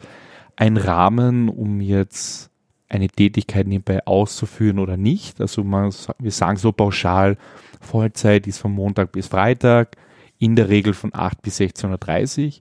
ein 0.54 0.76
Rahmen, 0.76 1.48
um 1.48 1.80
jetzt 1.80 2.50
eine 2.88 3.08
Tätigkeit 3.08 3.66
nebenbei 3.66 4.06
auszuführen 4.06 4.78
oder 4.78 4.96
nicht. 4.96 5.40
Also 5.40 5.64
man, 5.64 5.92
wir 6.18 6.30
sagen 6.30 6.56
so 6.56 6.72
pauschal, 6.72 7.36
Vollzeit 7.80 8.46
ist 8.46 8.58
von 8.58 8.72
Montag 8.72 9.12
bis 9.12 9.26
Freitag, 9.26 9.96
in 10.38 10.54
der 10.56 10.68
Regel 10.68 10.94
von 10.94 11.10
8 11.12 11.42
bis 11.42 11.60
16.30 11.60 12.46
Uhr 12.46 12.52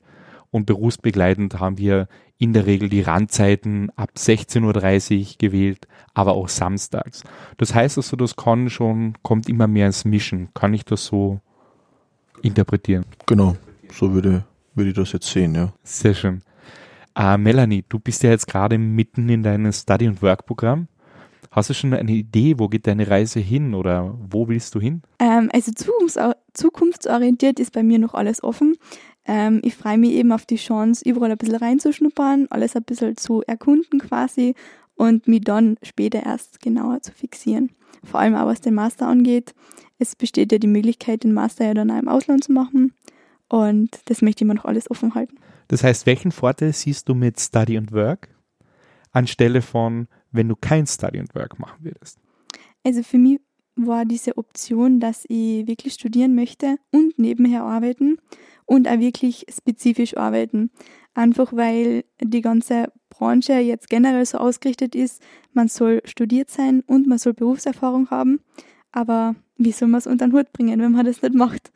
und 0.51 0.65
berufsbegleitend 0.65 1.59
haben 1.59 1.77
wir 1.77 2.07
in 2.37 2.53
der 2.53 2.65
Regel 2.65 2.89
die 2.89 3.01
Randzeiten 3.01 3.89
ab 3.95 4.11
16.30 4.17 5.19
Uhr 5.19 5.35
gewählt, 5.37 5.87
aber 6.13 6.33
auch 6.33 6.49
samstags. 6.49 7.23
Das 7.57 7.73
heißt 7.73 7.97
also, 7.97 8.17
das 8.17 8.35
kann 8.35 8.69
schon, 8.69 9.13
kommt 9.21 9.47
immer 9.47 9.67
mehr 9.67 9.87
ins 9.87 10.05
Mischen. 10.05 10.49
Kann 10.53 10.73
ich 10.73 10.83
das 10.83 11.05
so 11.05 11.39
interpretieren? 12.41 13.05
Genau, 13.25 13.55
so 13.91 14.13
würde, 14.13 14.43
würde 14.73 14.89
ich 14.89 14.95
das 14.95 15.11
jetzt 15.13 15.27
sehen, 15.27 15.55
ja. 15.55 15.71
Sehr 15.83 16.13
schön. 16.13 16.41
Uh, 17.17 17.37
Melanie, 17.37 17.85
du 17.87 17.97
bist 17.97 18.23
ja 18.23 18.31
jetzt 18.31 18.47
gerade 18.47 18.77
mitten 18.77 19.29
in 19.29 19.41
deinem 19.41 19.71
Study- 19.71 20.07
und 20.07 20.21
Work-Programm. 20.21 20.89
Hast 21.55 21.69
du 21.69 21.73
schon 21.73 21.93
eine 21.93 22.11
Idee, 22.11 22.59
wo 22.59 22.67
geht 22.67 22.85
deine 22.85 23.07
Reise 23.07 23.39
hin 23.39 23.73
oder 23.73 24.13
wo 24.19 24.49
willst 24.49 24.75
du 24.75 24.81
hin? 24.81 25.01
Ähm, 25.19 25.49
also 25.53 25.71
zukunftsorientiert 26.53 27.61
ist 27.61 27.71
bei 27.71 27.81
mir 27.81 27.97
noch 27.97 28.13
alles 28.13 28.43
offen. 28.43 28.75
Ähm, 29.27 29.59
ich 29.63 29.75
freue 29.75 29.97
mich 29.97 30.11
eben 30.11 30.31
auf 30.31 30.45
die 30.45 30.57
Chance, 30.57 31.07
überall 31.07 31.31
ein 31.31 31.37
bisschen 31.37 31.55
reinzuschnuppern, 31.55 32.47
alles 32.49 32.75
ein 32.75 32.83
bisschen 32.83 33.17
zu 33.17 33.41
erkunden 33.43 33.99
quasi 33.99 34.55
und 34.95 35.27
mich 35.27 35.41
dann 35.41 35.77
später 35.83 36.23
erst 36.23 36.61
genauer 36.61 37.01
zu 37.01 37.11
fixieren. 37.11 37.71
Vor 38.03 38.19
allem 38.19 38.35
auch 38.35 38.45
was 38.45 38.61
den 38.61 38.75
Master 38.75 39.07
angeht. 39.07 39.53
Es 39.97 40.15
besteht 40.15 40.51
ja 40.51 40.57
die 40.57 40.67
Möglichkeit, 40.67 41.23
den 41.23 41.33
Master 41.33 41.65
ja 41.65 41.73
dann 41.73 41.89
auch 41.89 41.99
im 41.99 42.07
Ausland 42.07 42.43
zu 42.43 42.51
machen 42.51 42.93
und 43.49 43.89
das 44.05 44.21
möchte 44.21 44.43
ich 44.43 44.47
mir 44.47 44.55
noch 44.55 44.65
alles 44.65 44.89
offen 44.91 45.15
halten. 45.15 45.37
Das 45.67 45.83
heißt, 45.83 46.05
welchen 46.05 46.31
Vorteil 46.31 46.73
siehst 46.73 47.09
du 47.09 47.15
mit 47.15 47.39
Study 47.39 47.77
and 47.77 47.91
Work 47.91 48.29
anstelle 49.11 49.61
von, 49.61 50.07
wenn 50.31 50.49
du 50.49 50.55
kein 50.55 50.85
Study 50.85 51.19
and 51.19 51.33
Work 51.33 51.57
machen 51.57 51.83
würdest? 51.83 52.19
Also 52.83 53.01
für 53.01 53.17
mich 53.17 53.39
war 53.75 54.05
diese 54.05 54.37
Option, 54.37 54.99
dass 54.99 55.25
ich 55.27 55.67
wirklich 55.67 55.93
studieren 55.93 56.35
möchte 56.35 56.77
und 56.91 57.17
nebenher 57.19 57.63
arbeiten 57.63 58.17
und 58.65 58.87
auch 58.87 58.99
wirklich 58.99 59.45
spezifisch 59.49 60.17
arbeiten. 60.17 60.71
Einfach 61.13 61.53
weil 61.53 62.03
die 62.21 62.41
ganze 62.41 62.91
Branche 63.09 63.53
jetzt 63.53 63.89
generell 63.89 64.25
so 64.25 64.37
ausgerichtet 64.37 64.95
ist, 64.95 65.21
man 65.53 65.67
soll 65.67 66.01
studiert 66.05 66.49
sein 66.49 66.81
und 66.87 67.07
man 67.07 67.17
soll 67.17 67.33
Berufserfahrung 67.33 68.09
haben. 68.09 68.39
Aber 68.91 69.35
wie 69.57 69.71
soll 69.71 69.87
man 69.87 69.99
es 69.99 70.07
unter 70.07 70.27
den 70.27 70.33
Hut 70.33 70.51
bringen, 70.51 70.81
wenn 70.81 70.91
man 70.91 71.05
das 71.05 71.21
nicht 71.21 71.35
macht? 71.35 71.71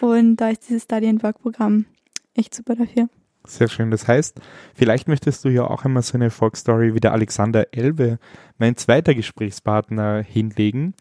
Und 0.00 0.36
da 0.36 0.50
ist 0.50 0.68
dieses 0.68 0.82
Study 0.82 1.06
and 1.06 1.22
Work 1.22 1.40
Programm 1.40 1.86
echt 2.34 2.54
super 2.54 2.74
dafür. 2.74 3.08
Sehr 3.44 3.68
schön. 3.68 3.90
Das 3.90 4.06
heißt, 4.06 4.40
vielleicht 4.74 5.08
möchtest 5.08 5.44
du 5.44 5.48
ja 5.48 5.64
auch 5.64 5.84
einmal 5.84 6.02
so 6.02 6.14
eine 6.14 6.24
Erfolgsstory 6.24 6.94
wie 6.94 7.00
der 7.00 7.12
Alexander 7.12 7.66
Elbe, 7.72 8.18
mein 8.58 8.76
zweiter 8.76 9.14
Gesprächspartner, 9.14 10.22
hinlegen. 10.22 10.94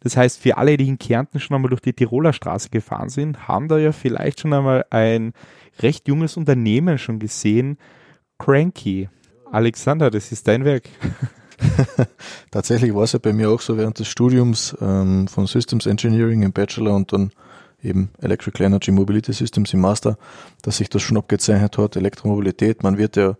Das 0.00 0.16
heißt, 0.16 0.40
für 0.40 0.56
alle, 0.58 0.76
die 0.76 0.88
in 0.88 0.98
Kärnten 0.98 1.40
schon 1.40 1.56
einmal 1.56 1.70
durch 1.70 1.80
die 1.80 1.92
Tiroler 1.92 2.32
Straße 2.32 2.70
gefahren 2.70 3.08
sind, 3.08 3.48
haben 3.48 3.66
da 3.66 3.78
ja 3.78 3.90
vielleicht 3.90 4.40
schon 4.40 4.52
einmal 4.52 4.84
ein 4.90 5.32
recht 5.80 6.06
junges 6.06 6.36
Unternehmen 6.36 6.98
schon 6.98 7.18
gesehen. 7.18 7.78
Cranky. 8.38 9.08
Alexander, 9.50 10.10
das 10.10 10.30
ist 10.30 10.46
dein 10.46 10.64
Werk. 10.64 10.88
Tatsächlich 12.52 12.94
war 12.94 13.02
es 13.02 13.12
ja 13.12 13.18
bei 13.18 13.32
mir 13.32 13.50
auch 13.50 13.60
so 13.60 13.76
während 13.76 13.98
des 13.98 14.06
Studiums 14.06 14.76
ähm, 14.80 15.26
von 15.26 15.46
Systems 15.46 15.86
Engineering 15.86 16.42
im 16.42 16.52
Bachelor 16.52 16.94
und 16.94 17.12
dann 17.12 17.32
eben 17.82 18.10
Electrical 18.20 18.66
Energy 18.66 18.90
Mobility 18.90 19.32
Systems 19.32 19.72
im 19.72 19.80
Master, 19.80 20.18
dass 20.62 20.78
sich 20.78 20.88
das 20.88 21.02
schon 21.02 21.16
abgezeichnet 21.16 21.78
hat, 21.78 21.96
Elektromobilität. 21.96 22.82
Man 22.82 22.98
wird 22.98 23.16
ja 23.16 23.36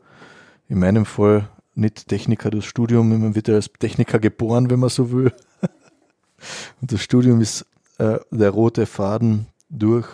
in 0.68 0.78
meinem 0.78 1.04
Fall 1.04 1.48
nicht 1.74 2.08
Techniker 2.08 2.50
durchs 2.50 2.66
Studium, 2.66 3.08
man 3.08 3.34
wird 3.34 3.48
ja 3.48 3.54
als 3.54 3.70
Techniker 3.78 4.18
geboren, 4.18 4.70
wenn 4.70 4.80
man 4.80 4.90
so 4.90 5.10
will. 5.12 5.32
Und 6.80 6.92
das 6.92 7.00
Studium 7.02 7.40
ist 7.40 7.66
äh, 7.98 8.18
der 8.30 8.50
rote 8.50 8.86
Faden 8.86 9.46
durch 9.68 10.06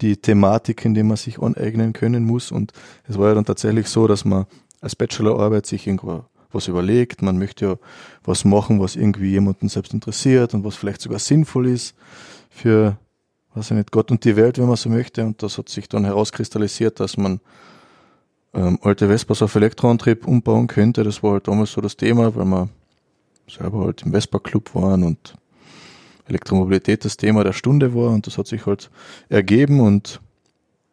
die 0.00 0.16
Thematik, 0.16 0.84
in 0.84 0.94
die 0.94 1.02
man 1.02 1.16
sich 1.16 1.38
aneignen 1.38 1.92
können 1.92 2.24
muss. 2.24 2.50
Und 2.50 2.72
es 3.06 3.18
war 3.18 3.28
ja 3.28 3.34
dann 3.34 3.44
tatsächlich 3.44 3.88
so, 3.88 4.06
dass 4.06 4.24
man 4.24 4.46
als 4.80 4.96
Bachelorarbeit 4.96 5.66
sich 5.66 5.86
irgendwo 5.86 6.24
was 6.50 6.68
überlegt. 6.68 7.22
Man 7.22 7.38
möchte 7.38 7.64
ja 7.64 7.76
was 8.24 8.44
machen, 8.44 8.80
was 8.80 8.96
irgendwie 8.96 9.30
jemanden 9.30 9.68
selbst 9.68 9.94
interessiert 9.94 10.54
und 10.54 10.64
was 10.64 10.76
vielleicht 10.76 11.00
sogar 11.00 11.18
sinnvoll 11.18 11.68
ist 11.68 11.94
für 12.50 12.98
weiß 13.54 13.70
ich 13.70 13.76
nicht, 13.76 13.92
Gott 13.92 14.10
und 14.10 14.24
die 14.24 14.36
Welt, 14.36 14.58
wenn 14.58 14.66
man 14.66 14.76
so 14.76 14.88
möchte. 14.88 15.24
Und 15.24 15.42
das 15.42 15.58
hat 15.58 15.68
sich 15.68 15.88
dann 15.88 16.04
herauskristallisiert, 16.04 17.00
dass 17.00 17.16
man 17.16 17.40
ähm, 18.54 18.78
alte 18.82 19.08
Vespas 19.08 19.42
auf 19.42 19.54
Elektroantrieb 19.54 20.26
umbauen 20.26 20.66
könnte. 20.66 21.04
Das 21.04 21.22
war 21.22 21.32
halt 21.32 21.48
damals 21.48 21.72
so 21.72 21.80
das 21.80 21.96
Thema, 21.96 22.34
weil 22.34 22.44
wir 22.44 22.68
selber 23.48 23.84
halt 23.84 24.02
im 24.02 24.12
Vespa-Club 24.12 24.74
waren 24.74 25.02
und 25.02 25.34
Elektromobilität 26.26 27.04
das 27.04 27.16
Thema 27.16 27.44
der 27.44 27.52
Stunde 27.52 27.94
war 27.94 28.10
und 28.10 28.26
das 28.26 28.38
hat 28.38 28.46
sich 28.46 28.66
halt 28.66 28.90
ergeben 29.28 29.80
und 29.80 30.20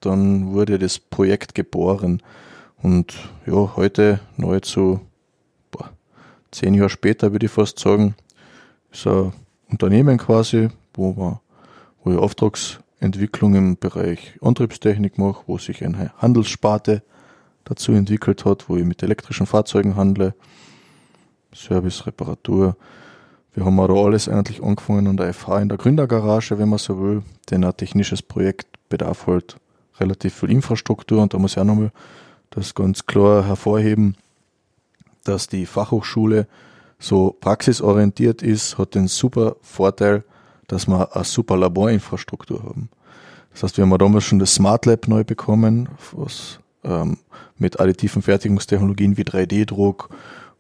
dann 0.02 0.54
wurde 0.54 0.80
das 0.80 1.00
Projekt 1.00 1.56
geboren. 1.56 2.22
Und 2.82 3.14
ja, 3.46 3.76
heute, 3.76 4.22
nahezu 4.38 5.02
boah, 5.72 5.92
zehn 6.52 6.74
Jahre 6.74 6.90
später, 6.90 7.32
würde 7.32 7.46
ich 7.46 7.52
fast 7.52 7.80
sagen, 7.80 8.16
ist 8.92 9.06
ein 9.06 9.34
Unternehmen 9.70 10.18
quasi, 10.18 10.70
wo 10.94 11.14
man 11.14 11.40
wo 12.10 12.14
ich 12.14 12.20
Auftragsentwicklung 12.20 13.54
im 13.54 13.78
Bereich 13.78 14.34
Antriebstechnik 14.42 15.20
mache, 15.20 15.44
wo 15.46 15.60
sich 15.60 15.86
eine 15.86 16.12
Handelssparte 16.18 17.04
dazu 17.66 17.92
entwickelt 17.92 18.46
hat, 18.46 18.68
wo 18.68 18.78
ich 18.78 18.84
mit 18.84 19.04
elektrischen 19.04 19.46
Fahrzeugen 19.46 19.96
handle, 19.96 20.34
Service, 21.54 22.08
Reparatur. 22.08 22.76
Wir 23.54 23.64
haben 23.64 23.80
auch 23.80 24.06
alles 24.06 24.28
eigentlich 24.28 24.64
angefangen 24.64 25.08
an 25.08 25.18
der 25.18 25.34
FH 25.34 25.60
in 25.62 25.70
der 25.70 25.78
Gründergarage, 25.78 26.58
wenn 26.58 26.70
man 26.70 26.80
so 26.80 27.00
will, 27.00 27.22
denn 27.52 27.64
ein 27.64 27.78
technisches 27.78 28.24
Projekt 28.24 28.68
bedarf 28.90 29.28
halt 29.28 29.58
relativ 30.00 30.34
viel 30.34 30.50
Infrastruktur 30.50 31.22
und 31.22 31.34
da 31.34 31.38
muss 31.38 31.52
ich 31.52 31.60
auch 31.60 31.66
nochmal 31.66 31.92
das 32.50 32.74
ganz 32.74 33.06
klar 33.06 33.46
hervorheben, 33.46 34.16
dass 35.26 35.48
die 35.48 35.68
Fachhochschule 35.68 36.48
so 36.98 37.36
praxisorientiert 37.40 38.42
ist, 38.42 38.80
hat 38.80 38.96
den 38.96 39.08
super 39.08 39.58
Vorteil, 39.62 40.24
dass 40.70 40.88
wir 40.88 41.14
eine 41.14 41.26
super 41.26 41.58
Laborinfrastruktur 41.58 42.64
haben. 42.64 42.90
Das 43.52 43.64
heißt, 43.64 43.78
wir 43.78 43.86
haben 43.86 43.98
damals 43.98 44.24
schon 44.24 44.40
das 44.40 44.54
Smart 44.54 44.86
Lab 44.86 45.08
neu 45.08 45.24
bekommen, 45.26 45.90
was 46.14 46.60
ähm, 46.84 47.18
mit 47.58 47.80
additiven 47.80 48.22
Fertigungstechnologien 48.22 49.18
wie 49.18 49.24
3D-Druck 49.24 50.10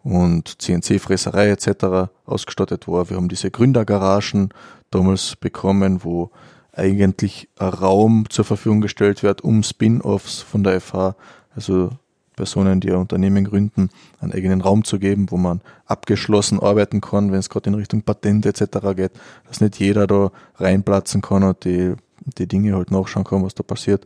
und 0.03 0.61
CNC-Fräserei 0.61 1.49
etc. 1.49 2.11
ausgestattet 2.25 2.87
war. 2.87 3.09
Wir 3.09 3.17
haben 3.17 3.29
diese 3.29 3.51
Gründergaragen 3.51 4.49
damals 4.91 5.35
bekommen, 5.35 6.03
wo 6.03 6.31
eigentlich 6.73 7.49
ein 7.57 7.69
Raum 7.69 8.25
zur 8.29 8.45
Verfügung 8.45 8.81
gestellt 8.81 9.23
wird, 9.23 9.41
um 9.41 9.63
Spin-offs 9.63 10.41
von 10.41 10.63
der 10.63 10.81
FH, 10.81 11.15
also 11.55 11.91
Personen, 12.39 12.79
die 12.79 12.89
ein 12.89 12.95
Unternehmen 12.95 13.43
gründen, 13.43 13.89
einen 14.21 14.31
eigenen 14.31 14.61
Raum 14.61 14.85
zu 14.85 14.97
geben, 14.97 15.29
wo 15.29 15.35
man 15.35 15.59
abgeschlossen 15.85 16.61
arbeiten 16.61 17.01
kann, 17.01 17.33
wenn 17.33 17.39
es 17.39 17.49
gerade 17.49 17.69
in 17.69 17.75
Richtung 17.75 18.01
Patent 18.01 18.45
etc. 18.45 18.95
geht, 18.95 19.11
dass 19.45 19.59
nicht 19.59 19.77
jeder 19.77 20.07
da 20.07 20.31
reinplatzen 20.55 21.21
kann 21.21 21.43
und 21.43 21.65
die, 21.65 21.95
die 22.37 22.47
Dinge 22.47 22.77
halt 22.77 22.91
nachschauen 22.91 23.25
kann, 23.25 23.43
was 23.43 23.55
da 23.55 23.63
passiert. 23.63 24.05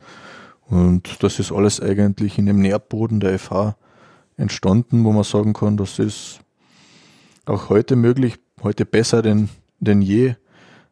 Und 0.68 1.22
das 1.22 1.38
ist 1.38 1.52
alles 1.52 1.80
eigentlich 1.80 2.40
in 2.40 2.48
dem 2.48 2.60
Nährboden 2.60 3.20
der 3.20 3.38
FH 3.38 3.76
entstanden, 4.36 5.04
wo 5.04 5.12
man 5.12 5.24
sagen 5.24 5.54
kann, 5.54 5.78
das 5.78 6.00
ist 6.00 6.40
auch 7.46 7.70
heute 7.70 7.96
möglich, 7.96 8.40
heute 8.64 8.88
besser 8.88 9.22
denn, 9.22 9.50
denn 9.80 10.02
je. 10.02 10.34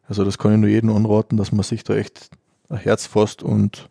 Also 0.06 0.24
das 0.24 0.38
kann 0.38 0.52
ich 0.52 0.60
nur 0.60 0.70
jedem 0.70 0.90
anraten, 0.90 1.38
dass 1.38 1.50
man 1.50 1.64
sich 1.64 1.82
da 1.82 1.96
echt 1.96 2.30
ein 2.68 2.76
Herz 2.76 3.06
fasst 3.06 3.42
und 3.42 3.88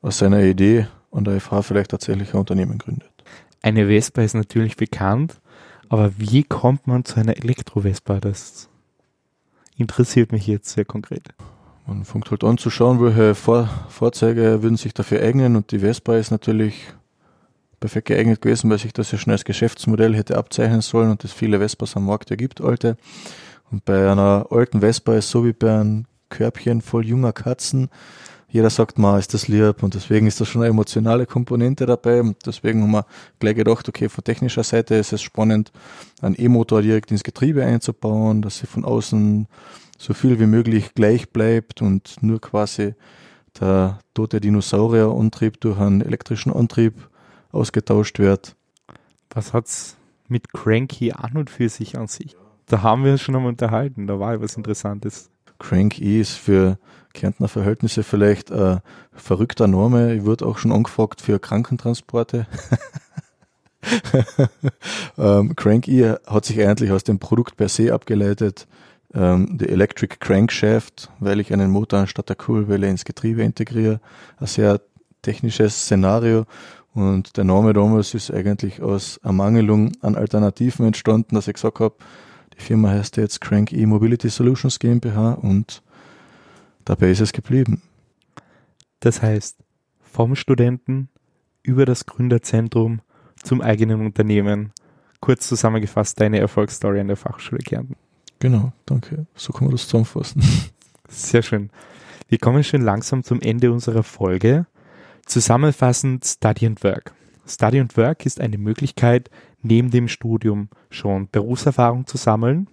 aus 0.00 0.18
seiner 0.18 0.44
Idee 0.44 0.86
und 1.10 1.26
der 1.26 1.40
FH 1.40 1.62
vielleicht 1.62 1.90
tatsächlich 1.90 2.32
ein 2.32 2.40
Unternehmen 2.40 2.78
gründet. 2.78 3.10
Eine 3.62 3.86
Vespa 3.86 4.22
ist 4.22 4.34
natürlich 4.34 4.76
bekannt, 4.76 5.40
aber 5.88 6.12
wie 6.16 6.44
kommt 6.44 6.86
man 6.86 7.04
zu 7.04 7.20
einer 7.20 7.36
Elektro-Vespa? 7.36 8.20
Das 8.20 8.68
interessiert 9.76 10.32
mich 10.32 10.46
jetzt 10.46 10.70
sehr 10.70 10.84
konkret. 10.84 11.28
Man 11.86 12.04
fängt 12.04 12.30
halt 12.30 12.44
an 12.44 12.58
zu 12.58 12.70
schauen, 12.70 13.02
welche 13.02 13.34
Vor 13.34 13.68
Fahrzeuge 13.88 14.62
würden 14.62 14.76
sich 14.76 14.94
dafür 14.94 15.20
eignen 15.22 15.56
und 15.56 15.72
die 15.72 15.80
Vespa 15.80 16.16
ist 16.16 16.30
natürlich 16.30 16.94
perfekt 17.80 18.08
geeignet 18.08 18.40
gewesen, 18.40 18.70
weil 18.70 18.78
sich 18.78 18.92
das 18.92 19.10
ja 19.10 19.18
schnell 19.18 19.34
als 19.34 19.44
Geschäftsmodell 19.44 20.14
hätte 20.14 20.36
abzeichnen 20.36 20.82
sollen 20.82 21.10
und 21.10 21.24
es 21.24 21.32
viele 21.32 21.58
Vespas 21.58 21.96
am 21.96 22.06
Markt 22.06 22.30
ja 22.30 22.36
gibt, 22.36 22.60
alte. 22.60 22.96
Und 23.70 23.84
bei 23.84 24.10
einer 24.10 24.46
alten 24.50 24.80
Vespa 24.80 25.14
ist 25.16 25.30
so 25.30 25.44
wie 25.44 25.52
bei 25.52 25.80
einem 25.80 26.04
Körbchen 26.28 26.82
voll 26.82 27.06
junger 27.06 27.32
Katzen 27.32 27.88
jeder 28.50 28.70
sagt 28.70 28.98
mal, 28.98 29.18
ist 29.18 29.32
das 29.32 29.48
lieb 29.48 29.82
und 29.82 29.94
deswegen 29.94 30.26
ist 30.26 30.40
das 30.40 30.48
schon 30.48 30.62
eine 30.62 30.70
emotionale 30.70 31.24
Komponente 31.24 31.86
dabei 31.86 32.20
und 32.20 32.36
deswegen 32.44 32.82
haben 32.82 32.90
wir 32.90 33.06
gleich 33.38 33.54
gedacht, 33.54 33.88
okay, 33.88 34.08
von 34.08 34.24
technischer 34.24 34.64
Seite 34.64 34.96
ist 34.96 35.12
es 35.12 35.22
spannend, 35.22 35.72
einen 36.20 36.34
E-Motor 36.38 36.82
direkt 36.82 37.12
ins 37.12 37.22
Getriebe 37.22 37.64
einzubauen, 37.64 38.42
dass 38.42 38.58
sie 38.58 38.66
von 38.66 38.84
außen 38.84 39.46
so 39.98 40.14
viel 40.14 40.40
wie 40.40 40.46
möglich 40.46 40.94
gleich 40.94 41.30
bleibt 41.30 41.80
und 41.80 42.22
nur 42.22 42.40
quasi 42.40 42.94
der 43.60 44.00
tote 44.14 44.40
Dinosaurierantrieb 44.40 45.60
durch 45.60 45.78
einen 45.78 46.00
elektrischen 46.00 46.52
Antrieb 46.52 46.94
ausgetauscht 47.52 48.18
wird. 48.18 48.56
Was 49.30 49.52
hat's 49.52 49.96
mit 50.28 50.52
Cranky 50.52 51.12
an 51.12 51.36
und 51.36 51.50
für 51.50 51.68
sich 51.68 51.96
an 51.96 52.08
sich? 52.08 52.36
Da 52.66 52.82
haben 52.82 53.04
wir 53.04 53.12
uns 53.12 53.20
schon 53.20 53.36
einmal 53.36 53.50
unterhalten, 53.50 54.06
da 54.06 54.18
war 54.18 54.34
etwas 54.34 54.56
Interessantes. 54.56 55.30
Crank 55.60 56.00
E 56.00 56.20
ist 56.20 56.32
für 56.32 56.78
Kärntner 57.12 57.48
Verhältnisse 57.48 58.02
vielleicht 58.02 58.50
ein 58.50 58.80
verrückter 59.12 59.66
Name. 59.66 60.14
Ich 60.14 60.24
wurde 60.24 60.46
auch 60.46 60.58
schon 60.58 60.72
angefragt 60.72 61.20
für 61.20 61.38
Krankentransporte. 61.38 62.46
ähm, 65.18 65.54
Crank 65.56 65.88
E 65.88 66.14
hat 66.26 66.44
sich 66.44 66.60
eigentlich 66.60 66.92
aus 66.92 67.04
dem 67.04 67.18
Produkt 67.18 67.56
per 67.56 67.68
se 67.68 67.92
abgeleitet. 67.92 68.66
Ähm, 69.12 69.58
die 69.58 69.68
Electric 69.68 70.16
Crankshaft, 70.20 71.10
weil 71.18 71.40
ich 71.40 71.52
einen 71.52 71.70
Motor 71.70 72.00
anstatt 72.00 72.28
der 72.28 72.36
Kurbelwelle 72.36 72.88
ins 72.88 73.04
Getriebe 73.04 73.42
integriere. 73.42 74.00
Ein 74.38 74.46
sehr 74.46 74.80
technisches 75.22 75.82
Szenario. 75.82 76.44
Und 76.94 77.36
der 77.36 77.44
Name 77.44 77.72
damals 77.72 78.14
ist 78.14 78.32
eigentlich 78.32 78.82
aus 78.82 79.18
Ermangelung 79.18 79.92
an 80.00 80.16
Alternativen 80.16 80.86
entstanden, 80.86 81.34
dass 81.34 81.48
ich 81.48 81.54
gesagt 81.54 81.80
habe, 81.80 81.94
die 82.60 82.66
Firma 82.66 82.90
heißt 82.90 83.16
jetzt 83.16 83.40
Crank 83.40 83.72
E 83.72 83.86
Mobility 83.86 84.28
Solutions 84.28 84.78
GmbH 84.78 85.32
und 85.32 85.82
dabei 86.84 87.10
ist 87.10 87.20
es 87.20 87.32
geblieben. 87.32 87.80
Das 89.00 89.22
heißt, 89.22 89.56
vom 90.02 90.36
Studenten 90.36 91.08
über 91.62 91.86
das 91.86 92.04
Gründerzentrum 92.04 93.00
zum 93.42 93.62
eigenen 93.62 94.04
Unternehmen. 94.04 94.72
Kurz 95.20 95.48
zusammengefasst 95.48 96.20
deine 96.20 96.38
Erfolgsstory 96.38 97.00
an 97.00 97.08
der 97.08 97.16
Fachschule 97.16 97.60
Kärnten. 97.60 97.96
Genau, 98.40 98.72
danke. 98.84 99.26
So 99.34 99.52
kann 99.52 99.64
man 99.64 99.72
das 99.72 99.84
zusammenfassen. 99.84 100.42
Sehr 101.08 101.42
schön. 101.42 101.70
Wir 102.28 102.38
kommen 102.38 102.62
schon 102.62 102.82
langsam 102.82 103.24
zum 103.24 103.40
Ende 103.40 103.72
unserer 103.72 104.02
Folge. 104.02 104.66
Zusammenfassend 105.24 106.26
Study 106.26 106.66
and 106.66 106.84
Work. 106.84 107.14
Study 107.50 107.80
and 107.80 107.96
Work 107.96 108.26
ist 108.26 108.40
eine 108.40 108.58
Möglichkeit, 108.58 109.30
neben 109.62 109.90
dem 109.90 110.08
Studium 110.08 110.68
schon 110.90 111.28
Berufserfahrung 111.30 112.06
zu 112.06 112.16
sammeln. 112.16 112.68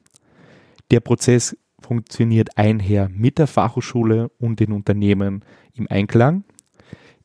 Der 0.91 0.99
Prozess 0.99 1.57
funktioniert 1.79 2.57
einher 2.57 3.09
mit 3.09 3.37
der 3.37 3.47
Fachhochschule 3.47 4.29
und 4.39 4.59
den 4.59 4.71
Unternehmen 4.71 5.43
im 5.73 5.87
Einklang. 5.89 6.43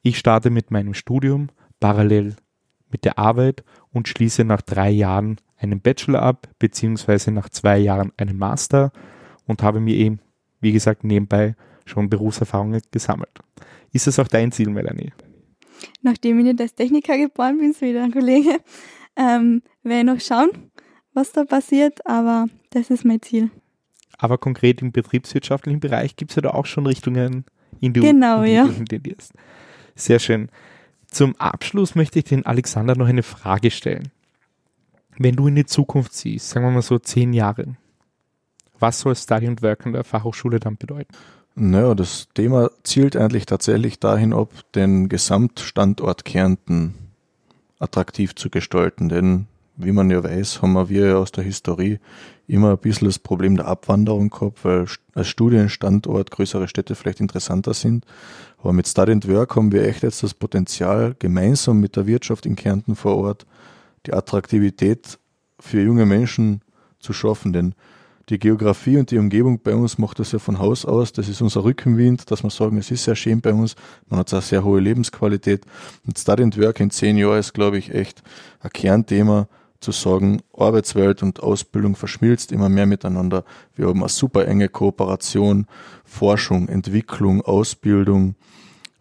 Ich 0.03 0.19
starte 0.19 0.51
mit 0.51 0.71
meinem 0.71 0.95
Studium 0.95 1.49
parallel 1.81 2.37
mit 2.91 3.05
der 3.05 3.19
Arbeit 3.19 3.65
und 3.93 4.09
schließe 4.09 4.45
nach 4.45 4.63
drei 4.63 4.91
Jahren 4.91 5.37
einen 5.57 5.81
Bachelor 5.81 6.23
ab, 6.23 6.49
beziehungsweise 6.59 7.31
nach 7.31 7.49
zwei 7.49 7.79
Jahren 7.79 8.13
einen 8.17 8.37
Master 8.37 8.93
und 9.47 9.63
habe 9.63 9.81
mir 9.81 9.95
eben, 9.95 10.21
wie 10.61 10.73
gesagt, 10.73 11.05
nebenbei 11.05 11.55
schon 11.85 12.11
Berufserfahrungen 12.11 12.83
gesammelt. 12.91 13.39
Ist 13.93 14.07
das 14.07 14.19
auch 14.19 14.29
dein 14.29 14.53
Ziel, 14.53 14.71
Melanie? 14.71 15.13
Nachdem 16.03 16.39
ich 16.39 16.45
nicht 16.45 16.61
als 16.61 16.75
Techniker 16.75 17.17
geboren 17.19 17.59
bin, 17.59 17.73
so 17.73 17.83
wie 17.83 17.93
der 17.93 18.11
Kollege, 18.11 18.61
ähm, 19.17 19.63
werde 19.83 20.01
ich 20.01 20.07
noch 20.07 20.21
schauen, 20.21 20.71
was 21.15 21.33
da 21.33 21.45
passiert, 21.45 22.07
aber 22.07 22.47
das 22.71 22.91
ist 22.91 23.05
mein 23.05 23.23
Ziel. 23.23 23.51
Aber 24.19 24.39
konkret 24.39 24.83
im 24.83 24.93
betriebswirtschaftlichen 24.93 25.81
Bereich 25.81 26.17
gibt 26.17 26.31
es 26.31 26.37
ja 26.37 26.43
da 26.43 26.51
auch 26.51 26.67
schon 26.67 26.87
Richtungen, 26.87 27.45
in 27.81 27.93
die, 27.93 28.01
genau, 28.01 28.43
in 28.43 28.53
ja. 28.53 28.67
du 28.67 28.85
tendierst. 28.85 29.33
Sehr 29.95 30.19
schön. 30.19 30.49
Zum 31.09 31.37
Abschluss 31.37 31.95
möchte 31.95 32.21
ich 32.21 32.25
den 32.25 32.47
Alexander 32.47 32.97
noch 32.97 33.07
eine 33.07 33.23
Frage 33.23 33.71
stellen. 33.71 34.11
Wenn 35.19 35.37
du 35.37 35.49
in 35.49 35.57
die 35.57 35.67
Zukunft 35.67 36.15
siehst, 36.15 36.49
sagen 36.49 36.65
wir 36.65 36.71
mal 36.71 36.83
so 36.83 36.99
zehn 36.99 37.33
Jahre, 37.33 37.77
was 38.79 39.01
soll 39.01 39.15
Study 39.15 39.47
und 39.47 39.63
Work 39.63 39.87
an 39.87 39.93
der 39.93 40.05
Fachhochschule 40.05 40.59
dann 40.59 40.77
bedeuten? 40.77 41.15
Naja, 41.55 41.95
das 41.95 42.29
Thema 42.35 42.71
zielt 42.83 43.17
eigentlich 43.17 43.47
tatsächlich 43.47 43.99
dahin 44.01 44.33
ab, 44.33 44.51
den 44.75 45.09
Gesamtstandort 45.09 46.25
Kärnten 46.25 46.95
attraktiv 47.79 48.35
zu 48.35 48.49
gestalten. 48.49 49.09
Denn 49.11 49.47
wie 49.77 49.93
man 49.93 50.11
ja 50.11 50.25
weiß, 50.25 50.63
haben 50.63 50.89
wir 50.89 51.09
ja 51.09 51.17
aus 51.17 51.33
der 51.33 51.45
Historie 51.45 51.99
immer 52.47 52.73
ein 52.73 52.79
bisschen 52.79 53.07
das 53.07 53.19
Problem 53.19 53.57
der 53.57 53.67
Abwanderung 53.67 54.31
gehabt, 54.31 54.65
weil 54.65 54.87
als 55.15 55.29
Studienstandort 55.29 56.31
größere 56.31 56.69
Städte 56.69 56.95
vielleicht 56.95 57.21
interessanter 57.21 57.75
sind. 57.75 58.07
Aber 58.59 58.73
mit 58.73 58.89
Study 58.89 59.13
and 59.13 59.29
Work 59.29 59.57
haben 59.57 59.73
wir 59.73 59.85
echt 59.87 60.03
jetzt 60.03 60.23
das 60.23 60.35
Potenzial, 60.35 61.15
gemeinsam 61.19 61.81
mit 61.81 61.97
der 61.97 62.07
Wirtschaft 62.07 62.47
in 62.47 62.57
Kärnten 62.57 62.97
vor 62.97 63.17
Ort 63.17 63.47
die 64.07 64.13
Attraktivität 64.13 65.19
für 65.61 65.81
junge 65.83 66.07
Menschen 66.07 66.63
zu 66.99 67.13
schaffen. 67.13 67.53
Denn 67.53 67.75
die 68.29 68.39
Geografie 68.39 68.99
und 68.99 69.11
die 69.11 69.19
Umgebung 69.19 69.61
bei 69.61 69.75
uns 69.75 69.99
macht 69.99 70.19
das 70.19 70.33
ja 70.33 70.39
von 70.39 70.59
Haus 70.59 70.85
aus. 70.85 71.13
Das 71.13 71.29
ist 71.29 71.43
unser 71.43 71.65
Rückenwind, 71.65 72.31
dass 72.31 72.43
wir 72.43 72.51
sagen, 72.51 72.79
es 72.79 72.91
ist 72.91 73.05
sehr 73.05 73.17
schön 73.17 73.41
bei 73.41 73.53
uns. 73.53 73.75
Man 74.09 74.21
hat 74.21 74.33
eine 74.33 74.43
sehr 74.43 74.65
hohe 74.65 74.81
Lebensqualität. 74.81 75.65
Und 76.07 76.19
Study 76.19 76.43
and 76.43 76.59
Work 76.59 76.81
in 76.81 76.91
zehn 76.91 77.17
Jahren 77.19 77.39
ist, 77.39 77.53
glaube 77.53 77.79
ich, 77.79 77.93
echt 77.93 78.23
ein 78.61 78.71
Kernthema, 78.71 79.49
zu 79.83 79.93
sagen, 79.93 80.41
Arbeitswelt 80.57 81.23
und 81.23 81.43
Ausbildung 81.43 81.97
verschmilzt 81.97 82.53
immer 82.53 82.69
mehr 82.69 82.87
miteinander. 82.87 83.45
Wir 83.75 83.89
haben 83.89 84.01
eine 84.01 84.09
super 84.09 84.47
enge 84.47 84.69
Kooperation, 84.69 85.67
Forschung, 86.05 86.69
Entwicklung, 86.69 87.43
Ausbildung, 87.43 88.37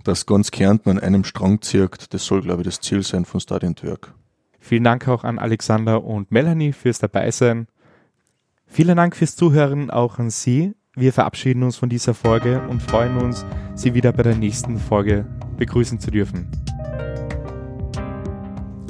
das 0.03 0.25
ganz 0.25 0.51
Kärnten 0.51 0.89
an 0.89 0.99
einem 0.99 1.23
Strang 1.23 1.61
zirkt. 1.61 2.13
Das 2.13 2.25
soll, 2.25 2.41
glaube 2.41 2.61
ich, 2.61 2.65
das 2.65 2.81
Ziel 2.81 3.03
sein 3.03 3.25
von 3.25 3.39
Study 3.39 3.67
and 3.67 3.83
Work. 3.83 4.13
Vielen 4.59 4.83
Dank 4.83 5.07
auch 5.07 5.23
an 5.23 5.39
Alexander 5.39 6.03
und 6.03 6.31
Melanie 6.31 6.73
fürs 6.73 6.99
Dabeisein. 6.99 7.67
Vielen 8.73 8.95
Dank 8.95 9.17
fürs 9.17 9.35
Zuhören 9.35 9.89
auch 9.89 10.17
an 10.17 10.29
Sie. 10.29 10.73
Wir 10.95 11.11
verabschieden 11.11 11.63
uns 11.63 11.75
von 11.75 11.89
dieser 11.89 12.13
Folge 12.13 12.61
und 12.69 12.81
freuen 12.81 13.17
uns, 13.17 13.45
Sie 13.75 13.93
wieder 13.93 14.13
bei 14.13 14.23
der 14.23 14.35
nächsten 14.37 14.79
Folge 14.79 15.25
begrüßen 15.57 15.99
zu 15.99 16.09
dürfen. 16.09 16.49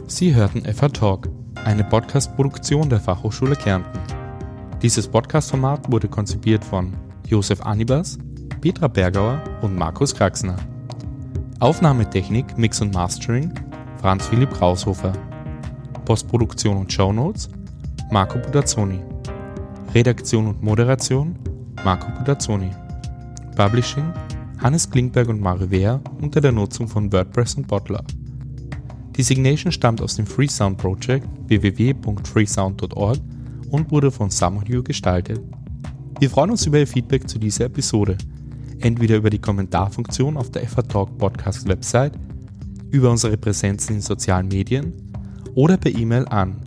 Sie 0.06 0.36
hörten 0.36 0.72
FH 0.72 0.90
Talk, 0.90 1.30
eine 1.66 1.84
Podcast-Produktion 1.84 2.90
der 2.90 3.00
Fachhochschule 3.00 3.56
Kärnten. 3.56 4.00
Dieses 4.84 5.08
Podcast-Format 5.08 5.92
wurde 5.92 6.08
konzipiert 6.08 6.64
von 6.64 6.94
Josef 7.26 7.62
Anibas, 7.62 8.20
Petra 8.62 8.88
Bergauer 8.88 9.42
und 9.64 9.76
Markus 9.76 10.14
Kraxner. 10.14 10.58
Aufnahmetechnik, 11.60 12.56
Mix 12.56 12.82
und 12.82 12.94
Mastering 12.94 13.52
Franz 14.00 14.28
Philipp 14.28 14.54
Kraushofer. 14.54 15.14
Postproduktion 16.06 16.78
und 16.78 16.94
Shownotes 16.94 17.50
Marco 18.12 18.38
Budazzoni. 18.38 19.11
Redaktion 19.94 20.48
und 20.48 20.64
Moderation 20.64 21.36
Marco 21.84 22.10
Budazzoni. 22.18 22.72
Publishing 23.58 24.14
Hannes 24.60 24.90
Klingberg 24.90 25.28
und 25.28 25.42
Mario 25.42 25.70
Wehr 25.70 26.00
unter 26.22 26.40
der 26.40 26.54
Nutzung 26.54 26.88
von 26.88 27.12
WordPress 27.12 27.56
und 27.56 27.68
Bottler. 27.68 28.02
Die 29.18 29.24
Signation 29.24 29.72
stammt 29.72 30.02
aus 30.02 30.16
dem 30.16 30.26
Freesound 30.26 30.78
Project 30.78 31.28
www.freesound.org 31.48 33.18
und 33.70 33.92
wurde 33.92 34.12
von 34.12 34.30
Samuel 34.30 34.82
gestaltet. 34.82 35.42
Wir 36.20 36.30
freuen 36.30 36.52
uns 36.52 36.66
über 36.66 36.80
Ihr 36.80 36.88
Feedback 36.88 37.28
zu 37.28 37.38
dieser 37.38 37.66
Episode, 37.66 38.18
entweder 38.80 39.18
über 39.18 39.30
die 39.30 39.40
Kommentarfunktion 39.40 40.38
auf 40.38 40.52
der 40.52 40.70
FH 40.70 40.84
Talk 40.84 41.18
Podcast 41.18 41.68
Website, 41.68 42.14
über 42.92 43.12
unsere 43.12 43.36
Präsenz 43.36 43.90
in 43.90 44.00
sozialen 44.00 44.48
Medien 44.48 44.94
oder 45.54 45.76
per 45.76 45.94
E-Mail 45.94 46.26
an 46.30 46.62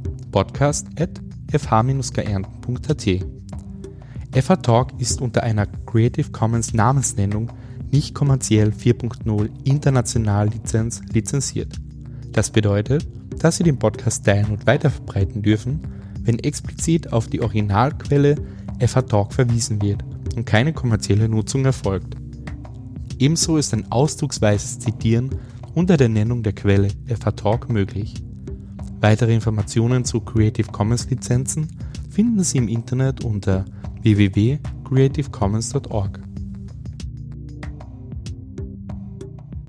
podcast.fh-geernten.at. 1.58 3.24
FH 4.32 4.56
Talk 4.56 4.88
ist 4.98 5.20
unter 5.20 5.44
einer 5.44 5.66
Creative 5.66 6.30
Commons 6.32 6.74
Namensnennung 6.74 7.52
nicht 7.92 8.14
kommerziell 8.14 8.70
4.0 8.70 9.48
international 9.62 10.48
Lizenz 10.48 11.00
lizenziert. 11.12 11.76
Das 12.32 12.50
bedeutet, 12.50 13.06
dass 13.38 13.58
Sie 13.58 13.62
den 13.62 13.78
Podcast 13.78 14.24
teilen 14.24 14.50
und 14.50 14.66
weiterverbreiten 14.66 15.42
dürfen, 15.42 15.80
wenn 16.22 16.40
explizit 16.40 17.12
auf 17.12 17.28
die 17.28 17.40
Originalquelle 17.40 18.34
FH 18.80 19.02
Talk 19.02 19.32
verwiesen 19.32 19.80
wird 19.80 20.02
und 20.34 20.46
keine 20.46 20.72
kommerzielle 20.72 21.28
Nutzung 21.28 21.64
erfolgt. 21.64 22.16
Ebenso 23.20 23.58
ist 23.58 23.72
ein 23.72 23.92
ausdrucksweises 23.92 24.80
Zitieren 24.80 25.30
unter 25.74 25.96
der 25.96 26.08
Nennung 26.08 26.42
der 26.42 26.54
Quelle 26.54 26.88
FH 27.06 27.30
Talk 27.32 27.68
möglich. 27.68 28.14
Weitere 29.04 29.34
Informationen 29.34 30.06
zu 30.06 30.22
Creative 30.22 30.72
Commons 30.72 31.10
Lizenzen 31.10 31.68
finden 32.08 32.42
Sie 32.42 32.56
im 32.56 32.68
Internet 32.68 33.22
unter 33.22 33.66
www.creativecommons.org. 34.00 36.23